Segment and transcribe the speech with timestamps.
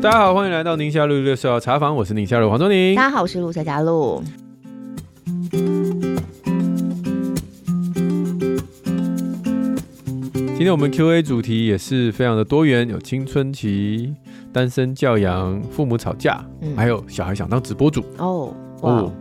[0.00, 2.94] 大家好，欢迎来到宁夏路六十号茶房，我是宁夏路黄宗宁。
[2.94, 4.22] 大家好，我是陆小佳路。
[10.30, 14.14] 今天我们 Q&A 主题也是非常的多元，有青春期、
[14.52, 18.54] 单身教养、父母吵架，嗯、还有小孩想当直播主哦。
[18.80, 19.12] 哦，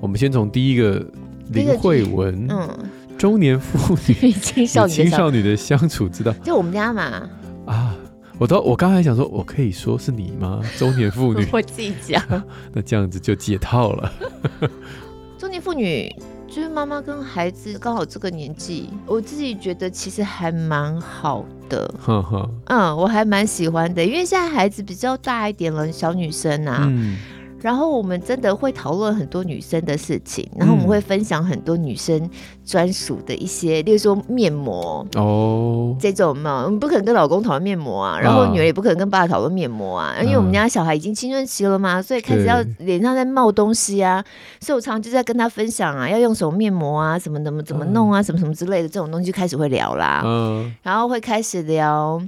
[0.00, 1.04] 我们先从第一个
[1.52, 2.68] 林慧文，嗯，
[3.18, 7.28] 中年妇女、 青少青少女的相处之道，就我们家嘛。
[7.66, 7.94] 啊，
[8.38, 10.60] 我都我刚才想说，我可以说是你吗？
[10.78, 12.22] 中年妇女， 我自己讲，
[12.72, 14.12] 那这样子就解套了。
[15.38, 16.14] 中年妇女。
[16.48, 21.92] 就是妈妈跟孩子刚好这个年纪，我自己觉得其实还蛮好的。
[22.00, 26.86] 呵呵，嗯，我还蛮喜欢的，因为现在孩子比较大一点了，小女生啊。
[26.88, 27.18] 嗯
[27.60, 32.30] 然后我们真的会讨论很多女生的事情，然后我们会分享很多女生
[32.64, 44.24] 专属的一些，例如说面膜哦，这种嘛，我们不可能跟老公讨论面膜啊，然后女儿也不可能跟爸爸讨论面膜啊，因为我们家小孩已经青春期了嘛，所以开始要脸上在冒东西啊，
[44.60, 52.22] 所以我常常就在跟他分享啊，要用什么面膜啊，什么怎么怎么弄啊，什么什么之类的这种东西就开始会聊啦，嗯，然后会开始聊。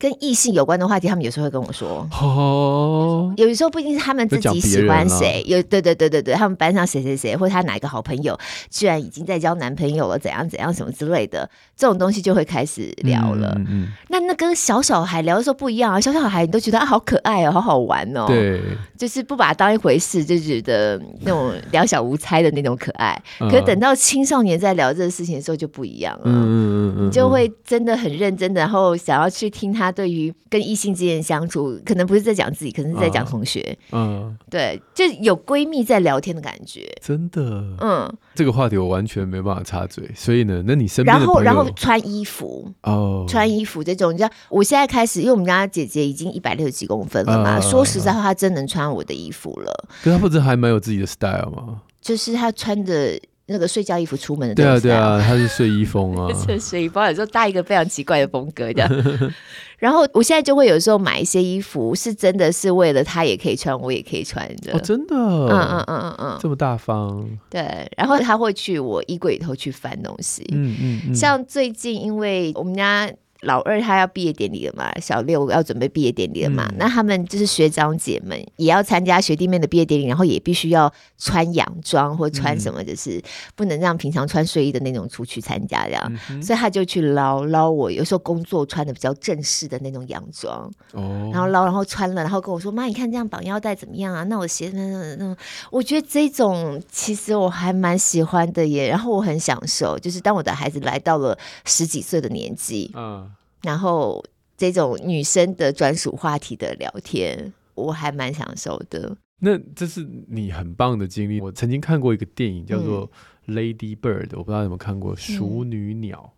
[0.00, 2.08] 跟异性有关的话题，他们有时候会跟我说。
[2.12, 2.97] 哦，
[3.46, 8.38] 有时候不一定是他们自己喜欢谁，有对对对对对，他们班上谁谁谁，或者他哪一个好朋友，
[8.70, 13.54] 居然已经在交男朋友了，怎样怎样什么之类的，这种东西就会开始聊了。
[13.56, 18.60] 嗯，嗯，那那跟小小孩聊的时候不一样啊，小小孩你都觉得啊好可爱哦，好好玩哦，对，
[18.98, 23.20] 就是不把它当一回事，就觉得那种两小无猜的那种可爱。
[23.38, 29.78] 可是等到青少年在聊这个事情的时候就不一样了，嗯嗯嗯，你就会真的很认真的，然后想要去听他。
[29.78, 33.76] 他对于跟异性之间相处，可能不是在讲自己，可能是在讲同学。
[33.92, 36.90] 嗯，对，就有闺蜜在聊天的感觉。
[37.00, 37.42] 真的，
[37.80, 40.10] 嗯，这个话题我完全没办法插嘴。
[40.14, 47.60] 所以呢，那你身边然后然后穿衣服哦，穿衣服这种，你知道，我现在开始，因为我们家姐姐已经一百六十几公分了嘛。
[47.60, 49.88] 说实在话，她真能穿我的衣服了。
[50.02, 51.82] 可她不是还蛮有自己的 style 吗？
[52.00, 53.20] 就是她穿的。
[53.48, 58.90] 那个睡觉衣服出门的，对啊对啊，他是睡衣风啊， 是睡衣风，有时候搭一个非常奇怪的风格这样。
[59.78, 64.72] 然后我现在就会有时候买一些衣服，是真的是为了他也可以穿，我也可以穿的。
[64.72, 67.24] 哦，真的，嗯嗯嗯嗯嗯，这么大方。
[67.48, 73.10] 对，然后他会去我衣柜里头去翻东西，嗯嗯嗯，像最近因为我们家。
[73.42, 83.22] 老二他要毕业典礼了嘛，小六要准备毕业典礼了嘛，嗯、那他们就是学长姐们也要参加学弟妹的毕业典礼，然后也必须要穿洋装或穿什么，就是
[83.54, 94.24] 不能让平常穿睡衣的那种出去参加这样，嗯、所以他就去捞捞我，有时候工作穿的比较正式的那种洋装，哦，然后捞然后穿了，然后跟我说妈，你看这样绑腰带怎么样啊？
[94.24, 95.36] 那我鞋那那那，
[95.70, 103.27] 我觉得这种其实我还蛮喜欢的耶，然后我很享受，就是当我的孩子来到了十几岁的年纪，嗯。
[103.62, 104.24] 然后
[104.56, 109.16] 这种女生的专属话题的聊天，我还蛮享受的。
[109.40, 111.40] 那这是你很棒的经历。
[111.40, 113.08] 我曾经看过一个电影叫做
[113.52, 116.32] 《Lady Bird》，嗯，我不知道有没有看过《熟女鸟》。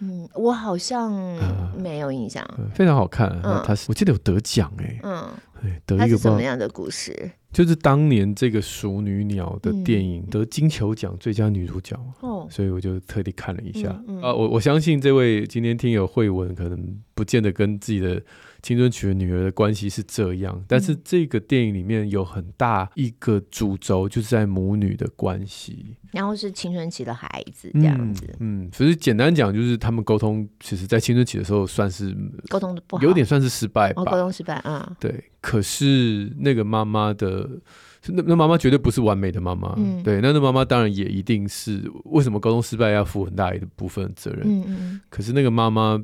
[0.00, 1.12] 嗯，我好像
[1.76, 2.44] 没有印象。
[2.58, 5.28] 呃、非常好看，嗯，它是我记得有得奖哎，嗯，
[5.86, 7.30] 得一个什么样的故事？
[7.52, 13.90] 就是当年这个《熟女鸟》的电影得金球奖最佳女主角，哦，所以我就特地看了一下。
[14.22, 18.22] 啊，我我相信这位今天听友慧文可能不见得跟自己的
[18.62, 28.24] 青春期的女儿的关系是这样，但是这个电影里面有很大一个主轴就是在母女的关系，然后是青春期的孩子这样子。
[28.40, 32.16] 嗯，所以简单讲就是他们沟通，其实，在青春期的时候算是
[32.48, 34.04] 沟通的不好，有点算是失败吧。
[34.04, 35.24] 沟通失败啊，对。
[35.40, 37.48] 可是那个妈妈的，
[38.08, 44.42] 那那妈妈绝对不是完美的妈妈，嗯、对，那那妈妈当然也一定是为什么沟通失败要负很大一部分责任。
[44.44, 45.98] 嗯嗯，可是那个妈妈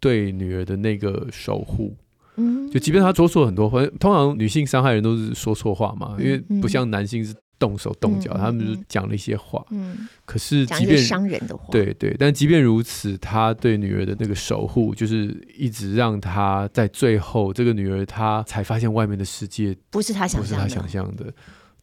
[0.00, 1.96] 对女儿的那个守护，
[2.36, 7.34] 嗯，就即便她说错很多，通常女性伤害人都是说错话嘛，因为不像男性是。
[7.60, 9.66] 动手动脚，嗯、他们就讲了一些话。
[9.70, 21.34] 嗯，可是即便伤人的话，对对，但即便如此，他对女儿的那个守护，就是一直让他在最后，这个女儿她才发现外面的世界不是她想象的，不是她想象的。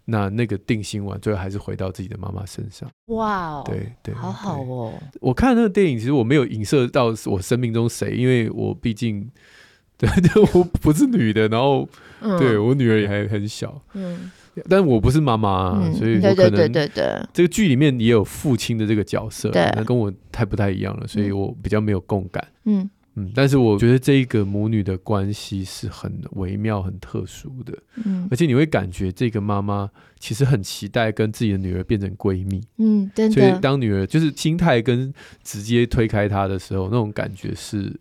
[0.05, 2.89] 那那个定心丸，最后还是回到自己的妈妈身上。
[3.07, 4.93] 哇哦，对对，好好哦。
[5.19, 9.29] 我看那个电影，其实我没有影射到我生命中谁，因为我毕竟
[9.97, 11.87] 对对，我不是女的，然后、
[12.21, 13.81] 嗯、对我女儿也还很小。
[13.93, 14.31] 嗯。
[14.69, 22.41] 但我不是妈妈，嗯、所以我可能这个剧里面也有父亲的这个角色，对，跟我太不太一样了，所以我比较没有共感。
[22.63, 29.89] 嗯，嗯，但是我觉得这一个母女的关系是很微妙、很特殊的，嗯，而且你会感觉这个妈妈
[30.19, 33.41] 其实很期待跟自己的女儿变成闺蜜，嗯，真的。
[33.41, 35.13] 所以当女儿就是心态跟
[35.43, 37.95] 直接推开她的时候，那种感觉是。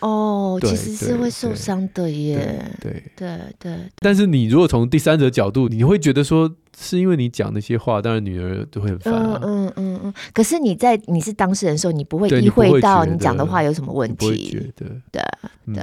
[0.00, 2.64] 哦，其实是会受伤的耶。
[2.80, 3.78] 对对对对。
[3.96, 6.48] 但是你如果从第三者角度，你会觉得说，
[6.80, 9.12] 是因为你讲那些话，当然女儿都会很烦。
[9.12, 10.14] 嗯嗯嗯嗯。
[10.32, 14.26] 可是你在你是当事人的时候，你不会意会到你讲的话有什么问题。
[14.26, 14.86] 不会觉得。
[15.10, 15.22] 对。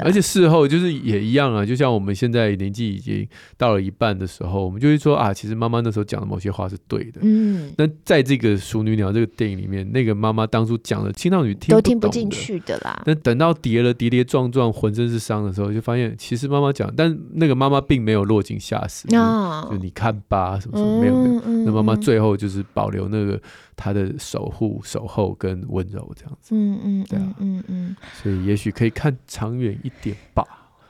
[0.02, 7.20] 而且事后就是也一样啊，就像我们现在年纪已经到了一半的时候，我们就会说啊，其实妈妈那时候讲的某些话是对的。
[7.22, 7.72] 嗯。
[7.78, 13.04] 那在这个《熟女鸟》这个电影里面，那个妈妈当初讲的青少女听都听不进去的啦。
[13.06, 19.08] 那等到跌了跌跌撞撞，浑身是伤的时候，就发现其实妈妈讲，但那个妈妈并没有落井下石。
[19.08, 21.42] 就你看吧，什么什么没有没有。
[21.66, 23.42] 那妈妈最后就是保留那个
[23.76, 26.56] 她的守护、守候跟温柔这样子。
[26.56, 27.96] 嗯嗯，对啊，嗯嗯。
[28.14, 30.44] 所以也许可以看长远一点吧。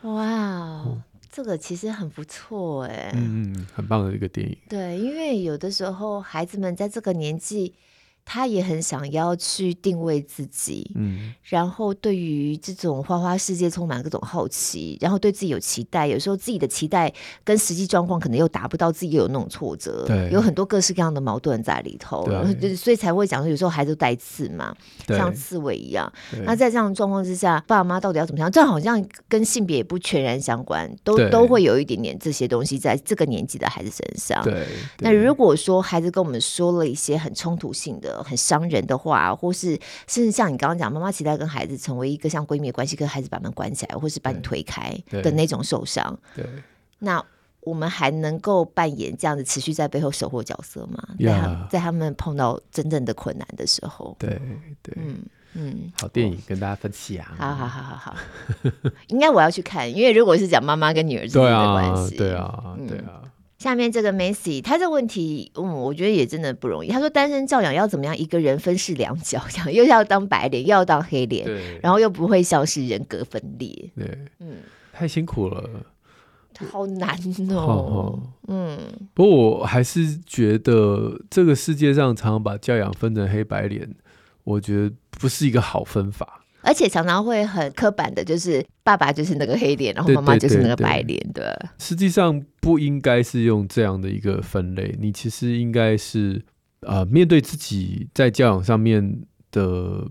[0.04, 3.12] 哇、wow, 嗯，这个其实很不错哎。
[3.16, 4.58] 嗯嗯，很棒的一个电影。
[4.70, 7.74] 对，因为有的时候孩子们在这个年纪。
[8.25, 17.13] 他也很想要去定位自己，嗯，然后对于这种花花世界充满各种好奇，然后对自己有期待，有时候自己的期待
[17.44, 22.25] 跟实际状况可能又达不到，自己又有那种挫折，对，有很多各式各样的矛盾在里头，
[22.60, 24.75] 对，所以才会讲说有时候孩子带刺嘛，
[25.07, 26.12] 像刺猬一样。
[26.45, 28.51] 那在这样的状况之下，爸妈到底要怎么样？
[28.51, 34.44] 这好像跟性别也不全然相关，都都会有一点点这些东西在这个年纪的孩子身上。
[34.44, 34.66] 对，
[35.00, 38.15] 那如果说孩子跟我们说了一些很冲突性的。
[38.24, 46.18] 很伤人的话，或是甚至像你刚刚讲，妈妈期待跟孩子成为一个像闺蜜的关系，跟孩子把门关起来，或是把你推开的那种受伤。
[46.36, 46.46] 对，
[47.00, 47.24] 那
[47.62, 51.04] 我们还能够扮演这样子持续在背后守护角色吗？
[51.20, 54.16] 在他，在他们碰到真正的困难的时候。
[54.20, 54.40] 对
[54.84, 55.18] 对，嗯
[55.58, 57.26] 嗯，好电影跟大家分享。
[57.38, 58.16] 好好好好好，
[59.08, 63.22] 应该我要去看，因为如果是讲妈妈跟女儿之间的关系，对啊，对啊。
[63.57, 66.90] 下面这个 Messi，他这个问题，嗯，我觉得也真的不容易。
[66.90, 71.48] 他说单身教养要怎么样一个人分饰两角，这 样又要当白脸，又要当黑脸，
[71.81, 73.90] 然后又不会像是人格分裂。
[73.96, 74.57] 对，嗯，
[74.92, 75.69] 太辛苦了，
[76.69, 77.18] 好难
[77.52, 78.19] 哦。
[78.48, 78.78] 嗯，
[79.13, 83.90] 不过我还是觉得这个世界上常常把教养分成黑白脸，
[84.44, 86.45] 我觉得不是一个好分法。
[86.66, 91.70] 而且常常会很刻板的，就是爸爸就是那个黑脸，然后妈妈就是那个白脸，对，对，对，对。
[91.78, 96.44] 实际上不应该是用这样的一个分类，你其实应该是
[96.82, 99.22] 呃面对自己在教养上面
[99.52, 100.10] 的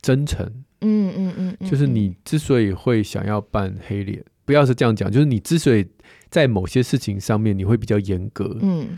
[0.00, 0.46] 真诚。
[0.80, 5.84] 嗯嗯嗯，嗯，就是你之所以会想要扮黑脸，不要是这样讲，就是你之所以
[6.30, 8.90] 在某些事情上面你会比较严格，嗯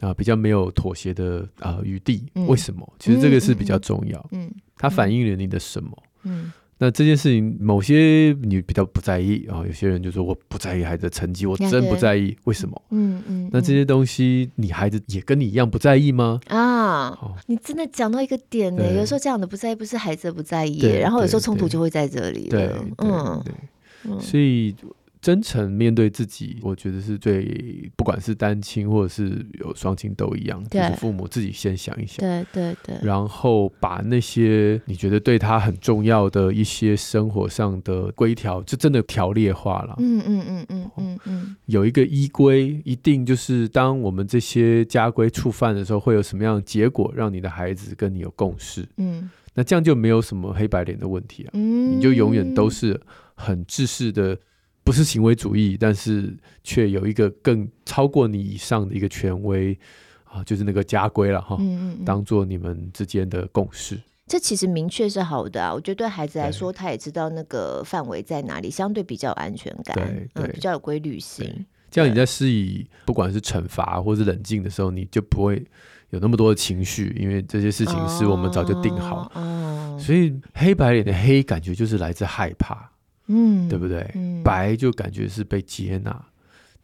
[0.00, 2.90] 啊，比较没有妥协的啊余地，嗯，为什么？
[2.98, 5.90] 其实这个是比较重要，嗯，它反映了你的什么？
[6.24, 12.82] 嗯，那这件事情，某些你比较不在意啊、哦，有些人就说我不在意孩子的成绩，我真不在意，为什么？
[12.90, 16.40] 嗯嗯，那这些东西，你孩子也跟你一样不在意吗？
[16.48, 18.82] 啊，哦、你真的讲到一个点呢。
[18.94, 22.48] 有时候这样的不在意，不是孩子的不在意，然后有时候冲突就会在这里。
[22.48, 24.74] 对，嗯，对，所以。
[25.22, 39.94] 真诚面对自己，我觉得是最，不管是单亲或者是有双亲都一样，就是父母自己先想一想，对对对，然后把那些你觉得对他很重要的一些生活上的规条，就真的条列化了。
[40.00, 48.84] 嗯嗯嗯嗯嗯嗯，有一个依规，一定就是当我们这些家规触犯的时候，会有什么样的结果，让你的孩子跟你有共识。
[48.96, 51.50] 嗯，那这样就没有什么黑白脸的问题啊。
[51.52, 53.00] 嗯，你就永远都是
[53.36, 54.36] 很制式的。
[54.84, 59.78] 不是行为主义，但是却有一个更超过你以上的一个权威
[60.24, 61.56] 啊，就是那个家规了哈。
[61.60, 64.00] 嗯嗯，当做你们之间的共识。
[64.26, 71.66] 这其实明确是好的啊，我觉得对孩子来说，他也知道那个范围在哪里，相对比较有安全感，对，对，嗯，比较有规律性。
[71.90, 75.62] 这样你在施以不管是惩罚或是冷静的时候，你就不会
[76.10, 79.30] 有那么多的情绪，因为这些事情是我们早就定好。
[79.34, 82.90] 哦，所以黑白脸的黑感觉就是来自害怕。
[83.26, 84.10] 嗯，对不对？
[84.14, 86.24] 嗯，白就感觉是被接纳，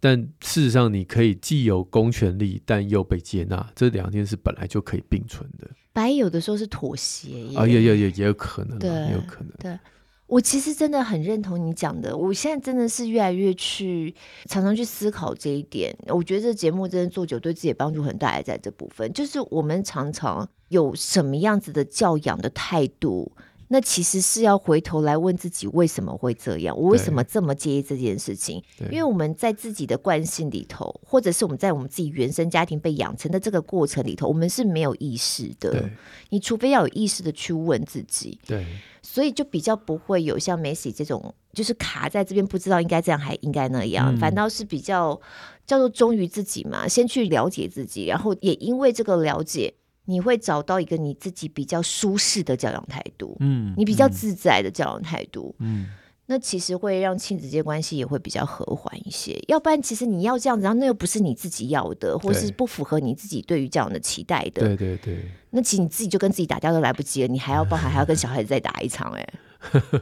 [0.00, 5.68] 但事实上你可以既有公权力，但又被接纳，这两件事本来就可以并存的。
[5.92, 9.50] 白有的时候是妥协，啊，也也也也有可能，对，也有可能。
[9.58, 9.76] 对，
[10.28, 14.14] 我其实真的很认同你讲的，我现在真的是越来越去
[14.44, 15.92] 常常去思考这一点。
[16.06, 23.32] 我觉得这节目真的做久，对自己的帮助很大，也在这部分，就是我们常常有什么样子的教养的态度。
[23.68, 28.62] 那其实是要回头来问自己为什么会这样，我为什么这么介意这件事情？
[28.90, 35.88] 因为我们在自己的惯性里头，或者是我们在我们自己原生家庭被养成的这个过程里头，我们是没有意识的。
[36.30, 38.64] 你除非要有意识的去问自己，对，
[39.02, 45.20] 所以就比较不会有像 Messi 这种，就是卡在这边不知道应该这样还应该那样，嗯、反倒是比较
[45.66, 49.74] 叫做忠于自己嘛，先去了解自己，然后也因为这个了解。
[50.08, 55.86] 你会找到一个你自己比较舒适的教养态度，嗯，你比较自在的教养态度，嗯，
[56.24, 59.38] 那其实会让亲子间关系也会比较和缓一些。
[59.48, 65.30] 要不然，其实你要这样子，然后那又不是你自己要的，或是不符合你自己对于这样的期待的，对对对。
[65.50, 69.82] 那其实你自己就跟自己打架都来不及了，你还要包含还要跟小孩子再打一场，欸，哎。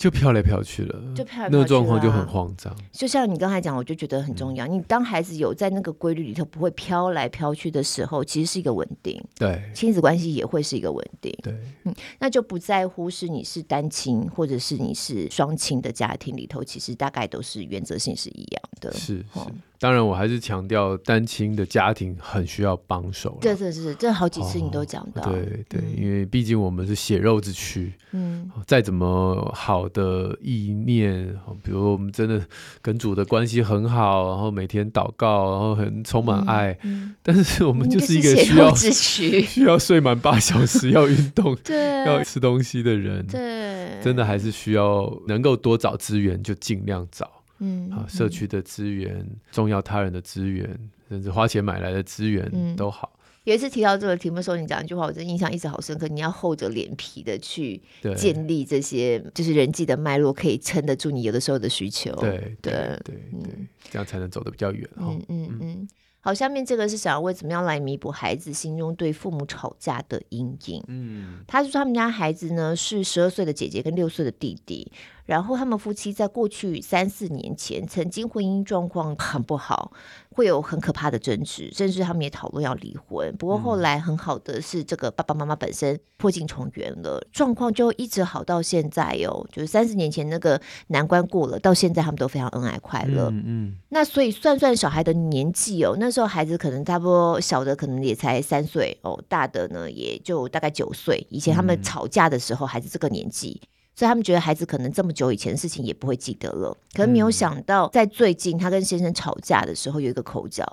[0.00, 2.74] 就飘来飘去了，就飘来飘去，那个状况就很慌张。
[2.90, 4.66] 就像你刚才讲，我就觉得很重要。
[4.66, 9.22] 嗯、你当孩子有在那个规律里头不会飘来飘去的时候，其实是一个稳定。
[9.36, 11.30] 对，亲子关系也会是一个稳定。
[11.42, 11.54] 对，
[11.84, 18.90] 嗯，那就不在乎是你是单亲或者是你是双亲的家庭里头，其实大概都是原则性是一样的。
[18.94, 19.24] 是是。
[19.34, 19.46] 哦
[19.80, 23.38] 当然，我还是强调单亲的家庭很需要帮手。
[23.40, 25.22] 对对对，这好几次你都讲到。
[25.22, 27.90] 哦、对对，嗯、因为毕竟我们是血肉之躯。
[28.12, 28.50] 嗯。
[28.66, 32.46] 再怎么好的意念，比如我们真的
[32.82, 36.72] 跟主的关系很好，然后每天祷告，然后很充满爱。
[36.82, 43.26] 嗯嗯、但是我们就是一个需要 需要睡满八小时、 要运动、对要吃东西的人。
[43.26, 43.98] 对。
[44.02, 47.30] 真的还是需要能够多找资源就尽量找。
[47.60, 50.68] 嗯，好，社区的资源、嗯、重要他人的资源，
[51.08, 53.12] 甚至花钱买来的资源、嗯、都好。
[53.44, 56.06] 有一次提到这个题目的时候，你讲一句话，我真印象一直好深刻。
[56.08, 57.80] 你要厚着脸皮的去
[58.14, 62.14] 建立这些，就是人际的脉络，可以撑得住你有的时候的需求。
[62.16, 64.88] 对对对对，嗯、这样才能走得比较远。
[64.96, 65.88] 嗯嗯嗯。
[66.22, 70.84] 好，下面这个是想要为怎么样来弥补孩子心中对父母吵架的阴影。
[70.88, 74.92] 嗯，他是说他们家孩子呢是十二岁的姐姐跟六岁的弟弟。
[75.30, 79.92] 然后他们夫妻在过去三四年前曾经婚姻状况很不好，
[80.30, 83.32] 会有很可怕的争执，甚至他们也讨论要离婚。
[83.36, 89.46] 不过后来很好的是，这个爸爸妈妈本身破镜重圆了，状况就一直好到现在哦。
[89.52, 93.28] 就是三十年前那个难关过了，到现在他们都非常恩爱快乐。
[93.30, 93.76] 嗯，嗯。
[93.90, 101.24] 那所以算算小孩的年纪哦，那时候孩子可能差不多小的可能也才三岁哦，大的呢也就大概九岁。
[101.30, 103.62] 以前他们吵架的时候，孩子这个年纪。
[104.00, 110.64] 所以他们觉得孩子可能这么久以前的事情也不会记得了，可能没有想到在最近他跟先生吵架的时候有一个口角，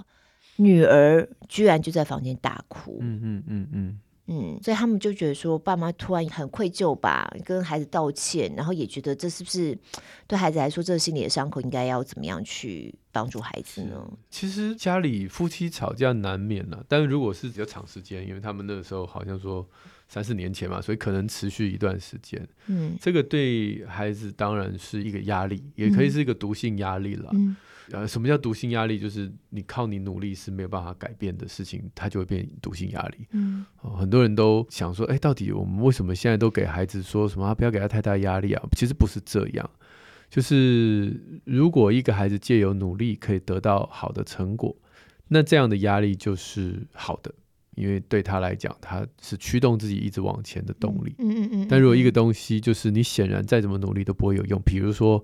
[0.56, 3.00] 女儿居然就在房间大哭。
[3.02, 9.78] 嗯嗯嗯嗯嗯，所以他们就觉得说爸妈突然很愧疚吧，跟孩子道歉，然后也觉得这是不是
[10.26, 14.10] 对孩子来说这个心理的伤口应该要怎么样去帮助孩子呢？
[14.30, 19.68] 其实家里夫妻吵架难免了，但是如果是比较长时间，因为他们那个时候好像说。
[20.08, 22.48] 三四年前嘛，所以可能持续一段时间。
[22.68, 27.30] 嗯，这个对孩子当然是一个压力，也可以是一个毒性压力了。
[27.34, 27.56] 嗯，
[27.92, 28.98] 呃，什么叫毒性压力？
[28.98, 33.28] 就是你靠你努力是没有办法改变的事情，它就会变毒性压力。
[33.32, 38.64] 嗯，哦，很多人都想说，哎，到底我们为什么现在都给孩子说什么，不要给他太大压力啊？
[38.78, 39.70] 其实不是这样，
[40.30, 44.74] 就是如果一个孩子借由努力可以得到好的成果，
[45.28, 47.34] 那这样的压力就是好的。
[47.78, 51.16] 因为对他来讲，他是驱动自己一直往前的动力。
[51.20, 51.68] 嗯嗯嗯，嗯。
[51.70, 55.24] 但如果一个东西就是你显然再怎么努力都不会有用，比如说。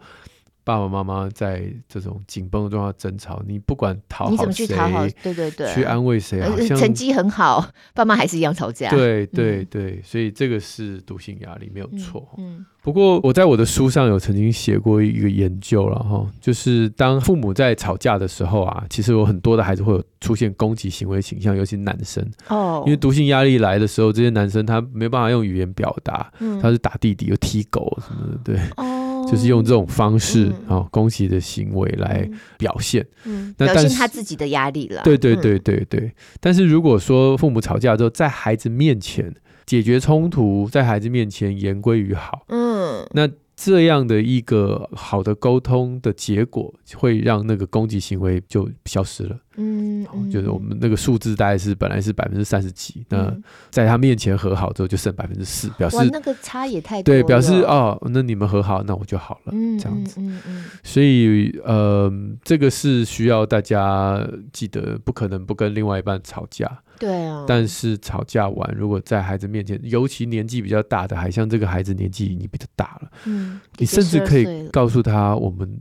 [0.63, 5.07] 爸爸妈妈在这种紧绷的状况争吵，你不管讨好谁，你怎么去讨好？
[5.21, 8.89] 对对对，去安慰谁，好像成绩很好，爸妈还是一样吵架。
[8.89, 12.27] 对对对，所以这个是毒性压力，没有错。
[12.37, 28.92] 嗯，不过我在我的书上有曾经写过一个研究了哈，就是当父母在吵架的时候啊，其实有很多的孩子会有出现攻击行为倾向，尤其男生哦，因为毒性压力来的时候，这些男生他没办法用语言表达，他是打弟弟又踢狗什么的，对哦。
[29.33, 35.01] 就是用这种方式啊、攻击的行为来表现，嗯，那表现他自己的压力了。
[35.03, 35.99] 对对对对对。
[36.01, 39.33] 嗯、但是如果说父母吵架之后，在孩子面前
[39.65, 43.29] 解决冲突，在孩子面前言归于好，嗯，那。
[43.55, 49.37] 这样的一个好的沟通的结果，会让那个攻击行为就消失了。
[49.55, 57.13] 嗯，嗯，就是我们那个数字大概是本来是百分之三十几，嗯、那在他面前和好之后就剩百分之四，表示那个差也太多。
[57.13, 59.53] 对，表示哦，那你们和好，那我就好了。
[59.53, 60.19] 嗯，这样子。
[60.19, 62.11] 嗯嗯，嗯，所以呃，
[62.43, 66.79] 这个是需要大家记得，不可能不跟另外一半吵架。
[66.99, 75.77] 对啊，但是吵架完，如果在孩子面前，尤其年纪比较大的，还像这个孩子年纪已经比较大了，嗯，你甚至可以告诉他我们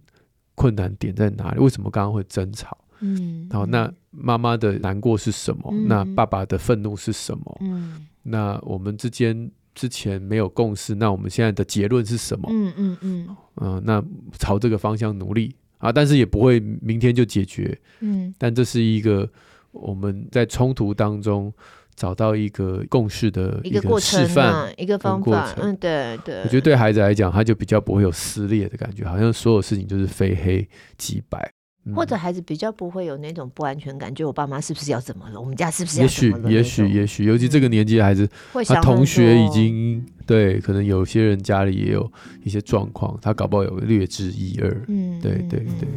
[0.54, 5.68] 困难点在哪里，为什么刚刚会争吵，嗯，好，那妈妈的难过是什么？
[5.72, 7.58] 嗯，那爸爸的愤怒是什么？
[7.60, 12.48] 嗯，那我们之间之前没有共识，那我们现在的结论是什么？
[12.50, 14.02] 嗯嗯嗯，嗯，那
[14.38, 17.76] 朝这个方向努力啊，但是也不会明天就解决。
[18.00, 19.28] 嗯，但这是一个
[19.72, 21.52] 我们在冲突当中
[21.96, 25.52] 找到一个共识的一个示范，一个方法。
[25.60, 26.42] 嗯，对对。
[26.42, 31.52] 我觉得对孩子来讲，他就比较不会有撕裂的感觉，好像所有事情就是非黑即白。
[31.94, 35.40] 或者孩子比较不会有那种不安全感，就我爸妈是不是要怎么了？
[35.40, 36.52] 我们家是不是要怎么了？
[36.52, 38.28] 也许，也许，也许，尤其这个年纪的孩子，
[38.66, 42.10] 他同学已经对，可能有些人家里也有
[42.44, 44.84] 一些状况，他搞不好有略知一二。
[44.86, 45.88] 嗯，对对对。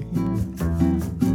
[1.19, 1.34] 他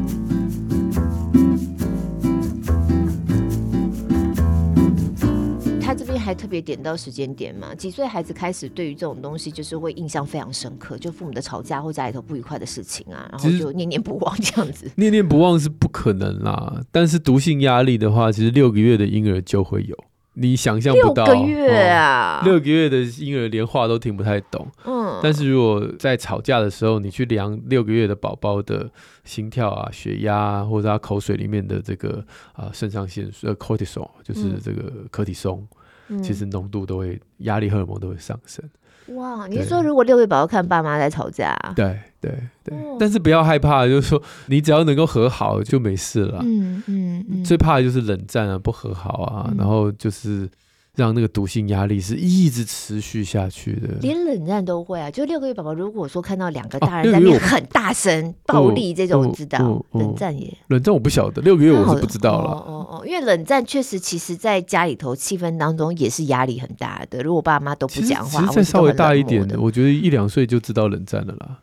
[6.30, 7.74] 还特别点到时间点嘛？
[7.74, 14.88] 几岁孩子开始对于这种东西就是会印象非常深刻，就父母的吵架或家里头不愉快的事情啊，然后就念念不忘这样子。
[14.94, 19.96] 念念不忘是不可能啦，但是毒性压力的话，其实六个月的婴儿就会有，
[20.34, 21.24] 你想象不到。
[21.24, 24.64] 六个月啊，哦，六个月的婴儿连话都听不太懂。
[24.84, 28.88] 嗯，但是如果在吵架的时候，你去量六个月的宝宝的
[29.24, 35.58] 心跳啊、血压啊，或者他口水里面的这个啊肾上腺素呃 cortisol，就是这个可体松。
[35.58, 35.76] 嗯
[36.22, 38.64] 其实浓度都会，压力荷尔蒙都会上升。
[39.16, 41.56] 哇，你是说如果六月宝宝看爸妈在吵架？
[41.74, 46.40] 对对对，但是不要害怕，就是说你只要能够和好就没事了。
[46.42, 50.48] 嗯嗯嗯，最怕的就是冷战啊，不和好啊，然后就是。
[50.96, 55.10] 让那个毒性压力是一直持续下去的，连冷战都会啊！
[55.10, 62.50] 就六个月宝宝，如果说看到两个大人在那边很大声、暴力这种，我知道冷战也冷战，我不晓得六个月我是不知道了。
[62.50, 67.22] 哦哦，因为冷战确实，其实在家里头气氛当中也是压力很大的。
[67.22, 71.58] 如果爸妈都不讲话，其实再稍微大一点的，我觉得一两岁就知道冷战了啦。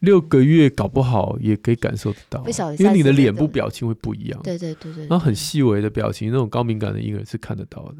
[0.00, 2.44] 六个月搞不好也可以感受得到，
[2.78, 4.40] 因为你的脸部表情会不一样。
[4.42, 7.96] 对对对对，然后很细微的表情，那种高敏感的婴儿是看得到的。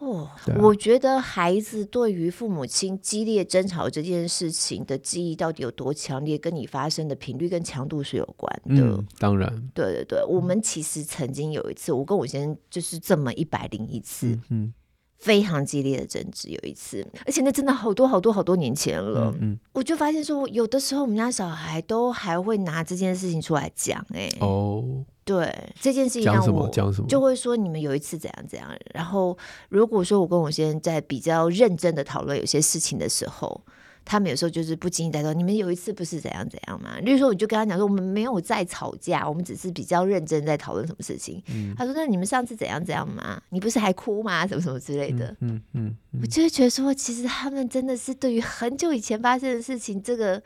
[0.00, 8.82] 哦，我觉得孩子对于父母亲激烈争吵这件事情的记忆到底有多强烈，跟你发生的频率跟强度是有关的。
[8.82, 14.74] 嗯，当然，对对对，我们其实曾经有一次，我跟我先生就是这么一百零一次，嗯，嗯，
[15.18, 19.30] 非常激烈的争执，有一次，而且那真的好多好多好多年前了。
[19.34, 25.04] 嗯，嗯，我就发现说，有的时候我们家小孩都还会拿这件事情出来讲，哎，哦。
[25.30, 28.68] 对这件事情，讲什么讲什么，就会说你们有一次怎样怎样。
[28.92, 29.36] 然后
[29.68, 33.60] 如果说我跟我先生在比较认真的讨论有些事情的时候，
[34.04, 36.98] 他们有时候就是不经意带说你们有一次不是怎样怎样嘛？
[37.00, 41.40] 例如说，我就跟他讲说我们没有在吵架，我们只是比较认真在讨论什么事情。
[41.48, 43.40] 嗯、他说那你们上次怎样怎样嘛？
[43.50, 44.44] 你不是还哭吗？
[44.46, 45.26] 什么什么之类的。
[45.40, 50.42] 嗯嗯，嗯，嗯，我就会觉得说，其实他们真的是对于很久以前发生的事情，这个。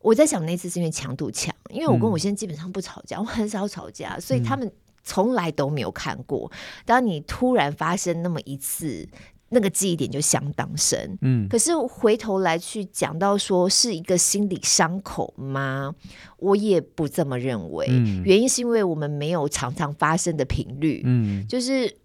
[0.00, 4.70] 我在想那次是因为强度强，因为我跟我先生基本上不吵架，嗯、我很少吵架，所以他们
[5.02, 6.50] 从来都没有看过。
[6.84, 9.08] 当你突然发生那么一次，
[9.48, 11.18] 那个记忆点就相当深。
[11.22, 15.94] 嗯，可是回头来去讲到说是一个心理伤口吗？
[16.38, 17.86] 我也不这么认为。
[17.90, 21.02] 嗯、原因是因为我们没有常常发生的频率。
[21.04, 21.96] 嗯，就是。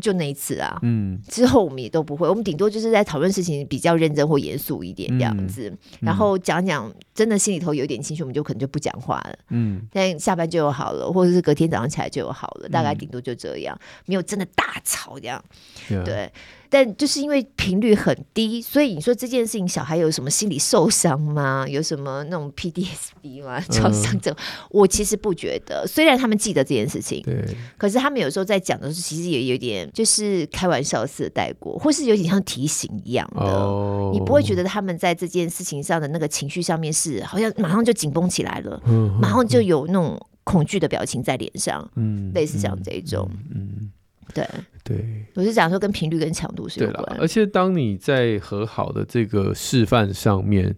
[0.00, 15.44] 就那一次啊，嗯，之后我们也都不会，我们顶多就是在讨论事情比较认真或严肃一点这样子，然后讲讲真的心里头有点情绪，我们就可能就不讲话了，嗯，但下班就有好了，或者是隔天早上起来就有好了，大概顶多就这样，没有真的大吵这样，
[15.90, 16.32] 嗯、对。
[16.72, 21.66] 但就是因为频率很低，所以你说这件事情，小孩有什么心理受伤吗？
[21.68, 23.60] 有什么那种 PDSD 吗？
[23.70, 24.34] 创伤症？
[24.70, 25.86] 我其实不觉得。
[25.86, 27.44] 虽然他们记得这件事情，对，
[27.76, 33.42] 可是他们有时候在讲的时候，其实也有点就是开玩笑似的带过，或是有点像提醒一样的。
[33.42, 43.92] 哦，你不会觉得他们在这件事情上的那个情绪上面是好像马上就紧绷起来了，嗯，马上就有那种恐惧的表情在脸上，嗯，类似像这种，嗯。
[44.36, 47.18] 嗯对对，我是讲说跟频率跟强度是有关的。
[47.20, 50.74] 而且当你在和好的这个示范上面，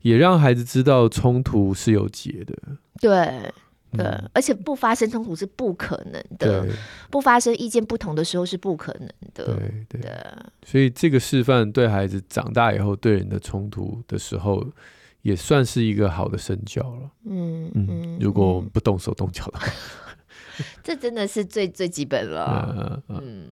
[0.00, 2.56] 也让孩子知道冲突是有解的。
[2.98, 3.52] 对
[3.92, 6.72] 对，嗯、而且不发生冲突是不可能的，对
[7.10, 9.44] 不发生意见不同的时候是不可能的。
[9.44, 10.12] 对对，对
[10.64, 14.66] 所以这个示范对孩子长大以后对人的冲突的时候，
[15.22, 17.10] 也算是一个好的身教了。
[17.26, 19.66] 嗯嗯，嗯如果不动手动脚的话。
[20.82, 23.02] 这真的是最最基本了。
[23.08, 23.48] 嗯，嗯，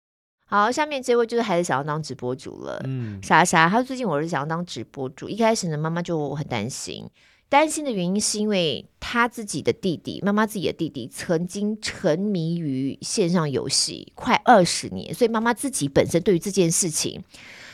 [0.47, 2.81] 好，下面这位就是孩子想要当直播主了。
[2.85, 7.09] 嗯，莎莎，他最近我是想要当直播主，一开始呢，妈妈就很担心，
[7.47, 17.23] 担心的原因是因为他自己的弟弟，妈妈自己的弟弟曾经沉迷于线上游戏快二十年，所以妈妈自己本身对于这件事情，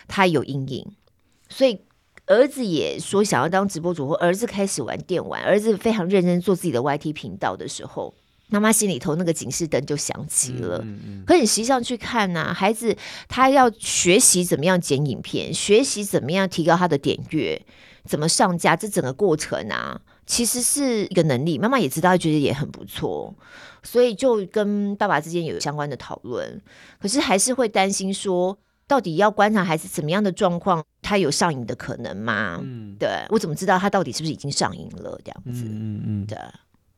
[0.08, 0.86] 他有阴影，
[1.50, 1.82] 所以
[2.28, 8.14] 儿子也说想要当直播主，或儿子开始玩电玩，儿子非常认真做自己的 YT 频道的时候。
[8.50, 10.80] 妈妈心里头那个警示灯就响起了。
[10.84, 12.96] 嗯嗯、可你实际上去看呢、啊，孩子
[13.28, 17.62] 他要学习怎么样剪影片，学习怎么样提高他的点阅，
[18.06, 21.58] 怎么上架，这整个过程啊，其实是一个能力。
[21.58, 23.36] 妈妈也知道，觉得也很不错，
[23.84, 26.62] 所以就跟爸爸之间有相关的讨论。
[27.00, 28.58] 可是还是会担心说，
[28.88, 32.60] 到底要观察孩子怎么样的状况，他有上瘾的可能吗？
[32.64, 35.20] 嗯，对，我怎么知道他到底是不是已经上瘾了？
[35.26, 36.38] 这样子，嗯嗯嗯，对。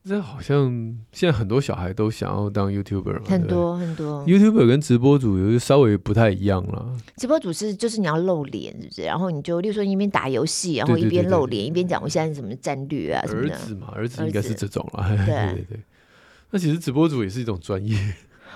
[0.02, 6.96] 这好像现在很多小孩都想要当 YouTuber 嘛，很多很多 YouTuber 跟直播主有稍微不太一样了。
[7.16, 9.02] 直播主是就是你要露脸，是不是？
[9.02, 13.54] 然后你就，例如说一边打游戏，然后一边露脸，一边讲我现在什么战略啊什么的。
[13.54, 15.06] 儿子嘛，儿子应该是这种了。
[15.16, 15.80] 对 对对。
[16.50, 17.96] 那其实直播主也是一种专业，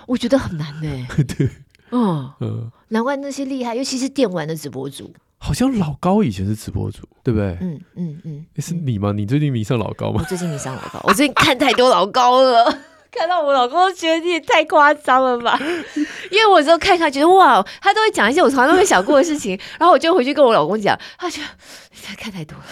[0.09, 1.07] 我觉得很难呢。
[1.37, 1.49] 对，
[1.91, 5.15] 嗯嗯，难怪那些厉害，尤其是电玩的直播主。
[5.45, 7.57] 好像老高以前是直播主，对不对？
[7.61, 9.13] 嗯嗯嗯，是你吗？
[9.13, 10.21] 你最近迷上老高吗？
[10.23, 12.65] 我最近迷上老高， 我最近看太多老高了，
[13.13, 15.59] 看到我老公都觉得你也太夸张了吧？
[16.33, 22.65] 因为我有时候看他觉得哇，他都会讲一些我从来都没想过的事情，然后我就回去跟我老公讲，他就你才看太多了。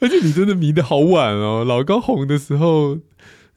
[0.00, 2.98] 而且你真的迷得好晚哦，老高红的时候。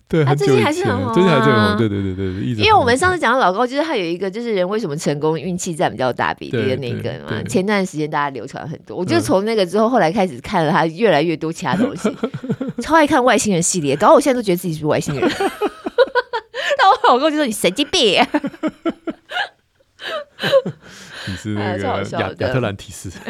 [0.10, 1.78] 对，他最近还是很红，最近还是很红。
[1.78, 7.44] 对对对对，因为我们上次讲到老高，就是他有一个，就是人为什么成功，运气占比较大比例的那个嘛。
[7.44, 12.10] 前段时间大家流传很多，我就从那个之后，后来开始看了他越来越多其他东西，
[12.82, 15.24] 超爱看外星人系列，搞得我现在都觉得自己是外星人。
[15.30, 18.24] 然后我老公就说：“你神经病。
[21.28, 23.12] ”你是那个亚亚特兰提斯。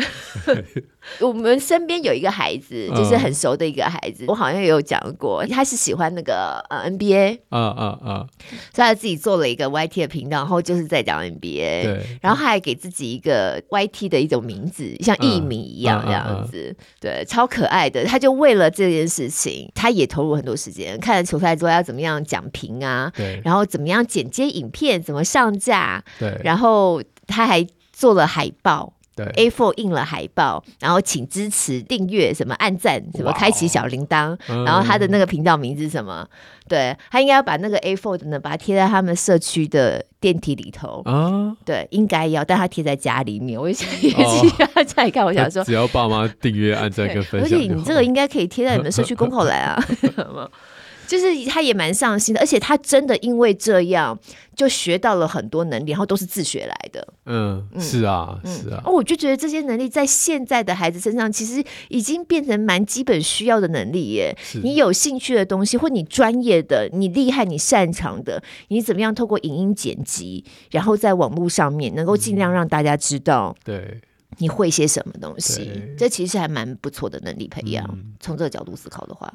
[1.22, 8.28] 我们身边有一个孩子，就是很熟的一个孩子，我好像也有讲过，他是喜欢那个呃 NBA，啊啊啊，
[8.74, 18.04] 所以他自己做了一个 YT 的频道，然后就是在讲 NBA，对，然后他还给自己一个 YT 的一种名字，像艺名一样这样子，对，超可爱的。
[18.04, 27.66] 他就为了这件事情，他也投入很多时间，看了球赛之后要怎么样讲评啊，对，然后怎么样剪接影片，怎么上架，对，然后他还。
[27.98, 36.28] 做了海报，对，A4 印了海报，然后请支持、订阅、什么按赞、什么开启小铃铛，然后他的那个频道名字是什么？
[36.70, 41.58] 对，他应该要把那个 A4 的呢，把它贴在他们社区的电梯里头啊。
[41.66, 43.60] 对，应该要，但他贴在家里面。
[43.60, 49.84] 我想也是他家里看， 我想说，只要爸妈订阅、按赞跟分享， 而且你这个应该可以贴在你们社区公口栏啊。
[51.08, 54.20] 就是他也蛮上心的，而且他真的因为这样
[54.56, 57.08] 就学到了很多能力，然后都是自学来的。
[57.26, 58.82] 嗯，是啊，嗯、是啊。
[58.86, 64.38] 哦，我就觉得这些能力在现在的孩子身上，其实已经变成蛮基本需要的能力耶。
[64.62, 74.02] 你有兴趣的东西，或你专业的、你厉害、你擅长的，你怎么样透过影音剪辑，然后在网络上面能够尽量让大家知道，对，
[74.39, 75.72] 你会些什么东西？
[75.98, 77.86] 这其实还蛮不错的能力培养。
[77.93, 79.32] 嗯、从这个角度思考的话，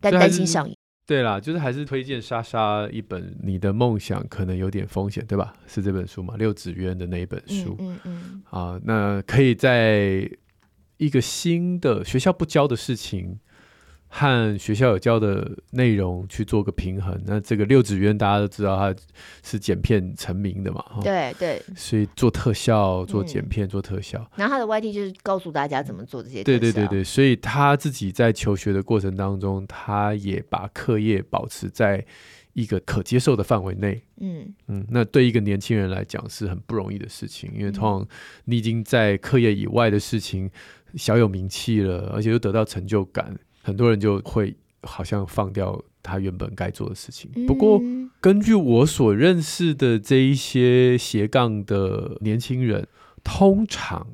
[0.00, 0.76] 但担心上瘾。
[1.08, 5.54] 对啦，就是还是推荐莎莎一本《你的梦想可能有点风险》，对吧？
[5.66, 6.36] 是这本书嘛？
[6.36, 7.74] 六子渊的那一本书。
[7.78, 8.42] 嗯嗯，嗯。
[8.50, 10.30] 啊，那可以在
[10.98, 13.38] 一个新的学校不教的事情。
[14.08, 17.20] 和学校有教的内容去做个平衡。
[17.26, 18.94] 那这个六指渊大家都知道，他
[19.42, 20.82] 是剪片成名的嘛？
[21.02, 24.18] 对对，所以做特效、做剪片、嗯、做特效。
[24.34, 26.42] 然后他的 YT 就是告诉大家怎么做这些。
[26.42, 32.04] 对对对对，所以他自己在求学的过程当中，他也把课业保持在
[32.54, 34.02] 一个可接受的范围内。
[34.20, 38.08] 嗯嗯，那对一个年轻人来讲是很不容易的事情，因为通常
[38.46, 40.50] 你已经在课业以外的事情
[40.94, 43.38] 小有名气了，而且又得到成就感。
[43.68, 47.30] 很多人就会好像放掉他原本该做的事情。
[47.46, 47.78] 不过，
[48.18, 52.88] 根据我所认识的这一些斜杠的年轻人，
[53.22, 54.06] 通常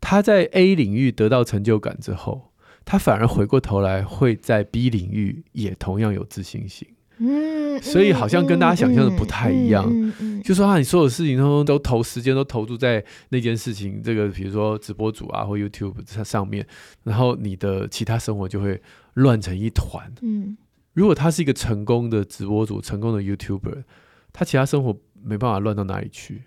[0.00, 2.52] 他在 A 领域得到成就感之后，
[2.84, 6.86] 他反而回过头来会在 B 领域也同样有自信心。
[7.18, 9.84] 嗯，所以好像跟大家想象的不太一样。
[9.88, 16.66] 嗯嗯嗯、就说啊，你所有事情都都投时间都投注在那件事情，这个比如说直播主啊或 YouTube 上上面，
[17.04, 18.80] 然后你的其他生活就会
[19.14, 20.12] 乱成一团。
[20.22, 20.56] 嗯，
[20.94, 23.84] 如果他是一个成功的直播主，成功的 YouTuber，
[24.32, 26.42] 他其他生活没办法乱到哪里去，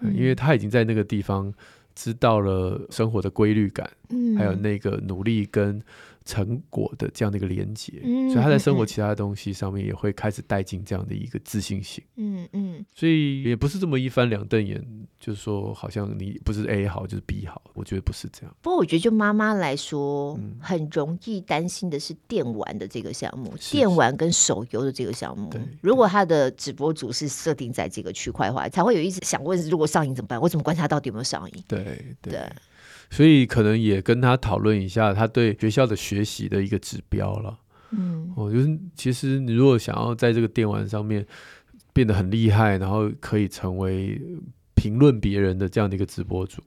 [0.00, 1.52] 嗯、因为他已经在那个地方
[1.94, 5.80] 知道了生活的规律感，嗯、还有那个努力跟。
[6.26, 12.04] 成果的这样的一个连接，嗯、所以他在生活其他的东西上面也会开始带进这样的一个自信心。
[12.16, 14.84] 嗯嗯，所以也不是这么一翻两瞪眼，
[15.20, 18.54] 就是说好像你不是 A 好就是 B 好，我觉得不是这样。
[18.60, 25.50] 不过我觉得就妈妈来说，嗯、很容易担心的是电玩的这个项目，是是电玩跟手游的这个项目。
[25.80, 30.40] 如果他的直播主是设定在这个区块的话，才会有一直想问：如果上瘾怎么办？
[30.40, 31.64] 我怎么观察到底有没有上瘾？
[31.68, 31.84] 对
[32.20, 32.32] 对。
[32.32, 32.52] 对
[33.10, 37.58] 所以可能也跟他讨论一下，他对学校的学习的一个指标了。
[37.90, 41.24] 嗯，哦，就是其实你如果想要在这个电玩上面
[41.92, 44.20] 变得很厉害，然后可以成为
[44.74, 46.60] 评论别人的这样的一个直播主。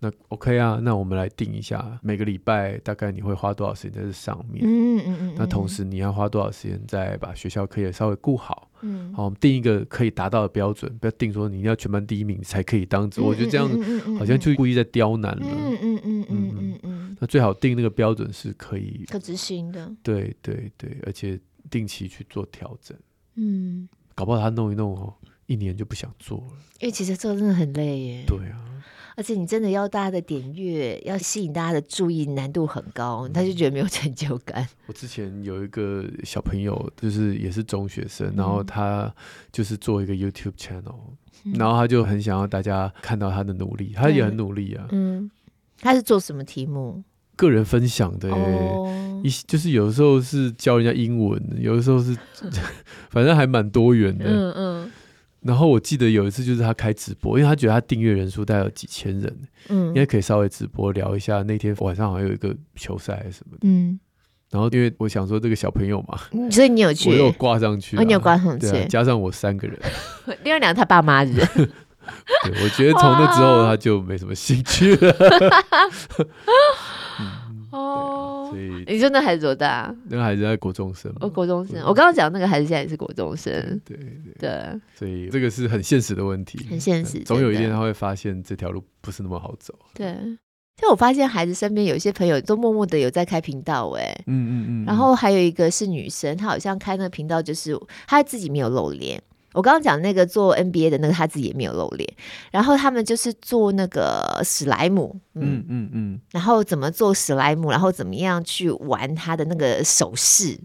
[0.00, 4.64] 那 OK 啊，那我们来定一下，每个礼拜大概你会花多少时间在这上面？
[4.64, 5.34] 嗯嗯嗯。
[5.36, 8.70] 那同时你要花多少时间再把学校课业稍微顾好？
[8.82, 9.12] 嗯。
[9.12, 13.10] 好，我们定一个可以达到的标准，不要定说你要全班第一名才可以当。
[13.16, 13.68] 我觉得这样
[14.18, 15.46] 好像就故意在刁难了。
[15.46, 17.16] 嗯嗯嗯嗯嗯嗯。
[17.18, 19.90] 那最好定那个标准是可以可执行的。
[20.02, 22.96] 对对对，而且定期去做调整。
[23.34, 23.88] 嗯。
[24.14, 25.14] 搞不好他弄一弄哦，
[25.48, 26.52] 一年就不想做了。
[26.78, 28.24] 因为其实做真的很累耶。
[28.24, 28.64] 对啊。
[29.16, 34.64] 而且你真的要大家的点阅，要吸引大家的注意，难度很高，他就觉得没有成就感。
[34.86, 39.12] 我之前有一个小朋友，就是也是中学生，嗯、然后他
[39.50, 40.94] 就是做一个 YouTube channel，、
[41.42, 44.86] 嗯、然后他就很想要大家看到他的努力，他也很努力啊。
[44.92, 45.28] 嗯，
[45.80, 47.02] 他是做什么题目？
[47.34, 48.28] 个人分享的、
[49.24, 52.16] 一就是有的时候是教人家英文，有的时候是，
[53.10, 54.26] 反正还蛮多元的。
[54.26, 54.77] 嗯嗯。
[55.42, 61.42] 嗯然后我记得有一次，就是他开直播，因为他觉得他订阅人数大概有几千人，嗯，应该可以稍微直播聊一下。
[61.42, 63.98] 那天晚上好像有一个球赛什么的，嗯。
[64.50, 66.18] 然后因为我想说这个小朋友嘛，
[66.50, 69.78] 所以你有去，我有挂上去，你有挂上去，加上我三个人，
[70.42, 71.36] 另外两个他爸妈人。
[71.36, 75.14] 对，我觉得从那之后他就没什么兴趣了。
[77.70, 79.94] 哦，所以你说那孩子多大？
[80.08, 81.12] 那个孩子在国中生。
[81.20, 81.80] 哦，国中生。
[81.86, 83.52] 我刚刚讲那个孩子现在也是国中生。
[83.84, 84.80] 对对对。
[84.94, 87.18] 所以这个是很现实的问题，很现实。
[87.20, 89.74] 总有一天他会发现这条路不是那么好走。
[89.94, 90.16] 对。
[90.80, 94.84] 就我发现孩子身边有一些朋友都默默的有在开频道，哎，嗯嗯嗯。
[94.86, 97.76] 然后还有一个是女生，她好像开那个频道，就是
[98.06, 99.20] 她自己没有露脸。
[99.52, 102.08] 我刚刚讲那个做 NBA 的那个，他自己也没有露脸。
[102.50, 110.58] 然后他们就是做那个史莱姆，嗯嗯嗯，然后怎么做史莱姆，然后怎么样去玩他的那个手势，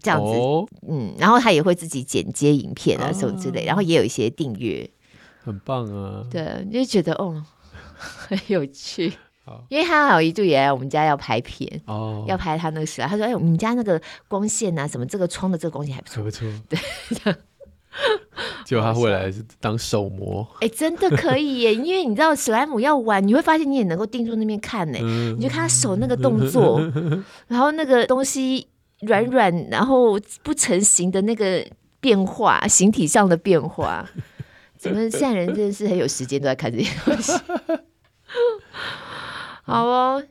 [0.00, 4.88] 这样子，哦、嗯，然后他也会自己剪接影片啊什么之类，啊、然后也有一些订阅，
[5.42, 6.24] 很棒啊。
[6.30, 7.44] 对，你就觉得哦，
[7.98, 9.12] 很有趣。
[9.68, 16.78] 因为他好一度也来我们家要拍片，哦，要拍他那个史莱，他说：“哎，我们家那个光线啊，什么这个窗的这个光线还不错，不错。”对。
[18.64, 21.74] 结果他未来是当手模，哎、欸，真的可以耶！
[21.74, 24.98] 因为你知道史莱姆要玩，你会发现你也能够定住那边看呢。
[25.00, 26.80] 嗯、你就看他手那个动作，
[27.48, 28.66] 然后那个东西
[29.00, 31.64] 软软，然后不成形的那个
[32.00, 34.06] 变化，形体上的变化，
[34.76, 37.32] 怎么现在人真的是很有时间都在看这些东西。
[39.64, 40.22] 好哦。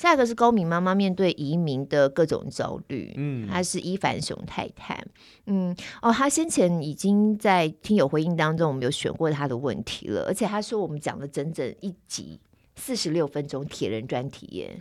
[0.00, 4.98] 下一个是高敏妈妈面对移民的各种焦虑，嗯，她是伊凡熊太太，
[5.44, 12.40] 嗯，哦，她先前已经在听友回应当中，我们有选过她的问题了，而且她说我们讲了整整一集
[12.76, 14.80] 四十六分钟铁人专题耶，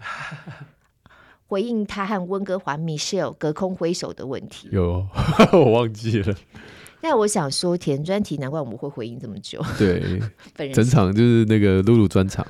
[1.47, 5.05] 回应她和温哥华 Michelle 隔空挥手的问题，有
[5.51, 6.33] 我忘记了，
[7.01, 9.99] 那我想说铁人专题，难怪我们会回应这么久，对，
[10.55, 12.47] 本人整场就是那个露露专场。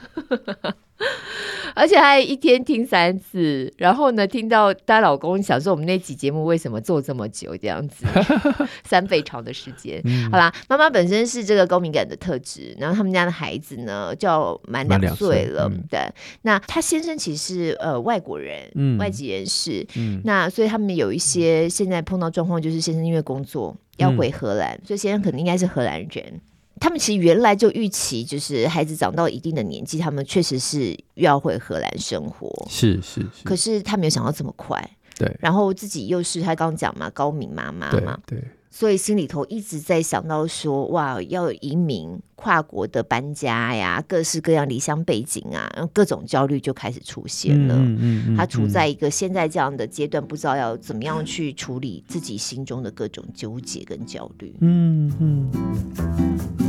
[1.80, 8.06] 而且还一天听三次，然后呢，听到她老公想说我们那集节目为什么做这么久这样子，
[8.84, 10.02] 三倍长的时间。
[10.04, 16.02] 嗯、好啦，妈妈本身是这个高敏感的特质，然后他们家的孩子呢就满两岁了，嗯、对。
[16.42, 26.42] 那他先生其实是呃外国人，嗯、外籍人士，嗯、那所以他们有一些现在碰到状况，就是先生因为工作要回荷兰，嗯、所以先生可能应该是荷兰人。
[26.80, 32.50] 他们其实原来就预期，就是孩子长到一定的年纪，他们确实是要回荷兰生活。
[32.70, 33.44] 是是是。
[33.44, 34.80] 可是他没有想到这么快。
[35.18, 35.30] 对。
[35.40, 38.18] 然后自己又是他刚刚讲嘛，高敏妈妈嘛。
[38.26, 38.40] 对。
[38.40, 38.44] 对。
[38.72, 47.74] 所以心里头一直在想到说，哇，要移民、跨国的搬家呀，各式各样离乡背景啊，各种焦虑就开始出现了。
[47.76, 48.38] 嗯嗯嗯。
[48.38, 54.56] 他处在一个现在这样的阶段，不知道要怎么样去处理自己心中的各种纠结跟焦虑。
[54.62, 56.69] 嗯嗯。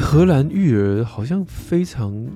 [0.00, 2.26] 荷兰育儿好像非常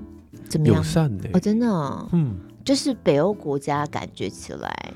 [0.64, 4.92] 友善的哦，真的，哦，嗯，就是北欧国家感觉起来，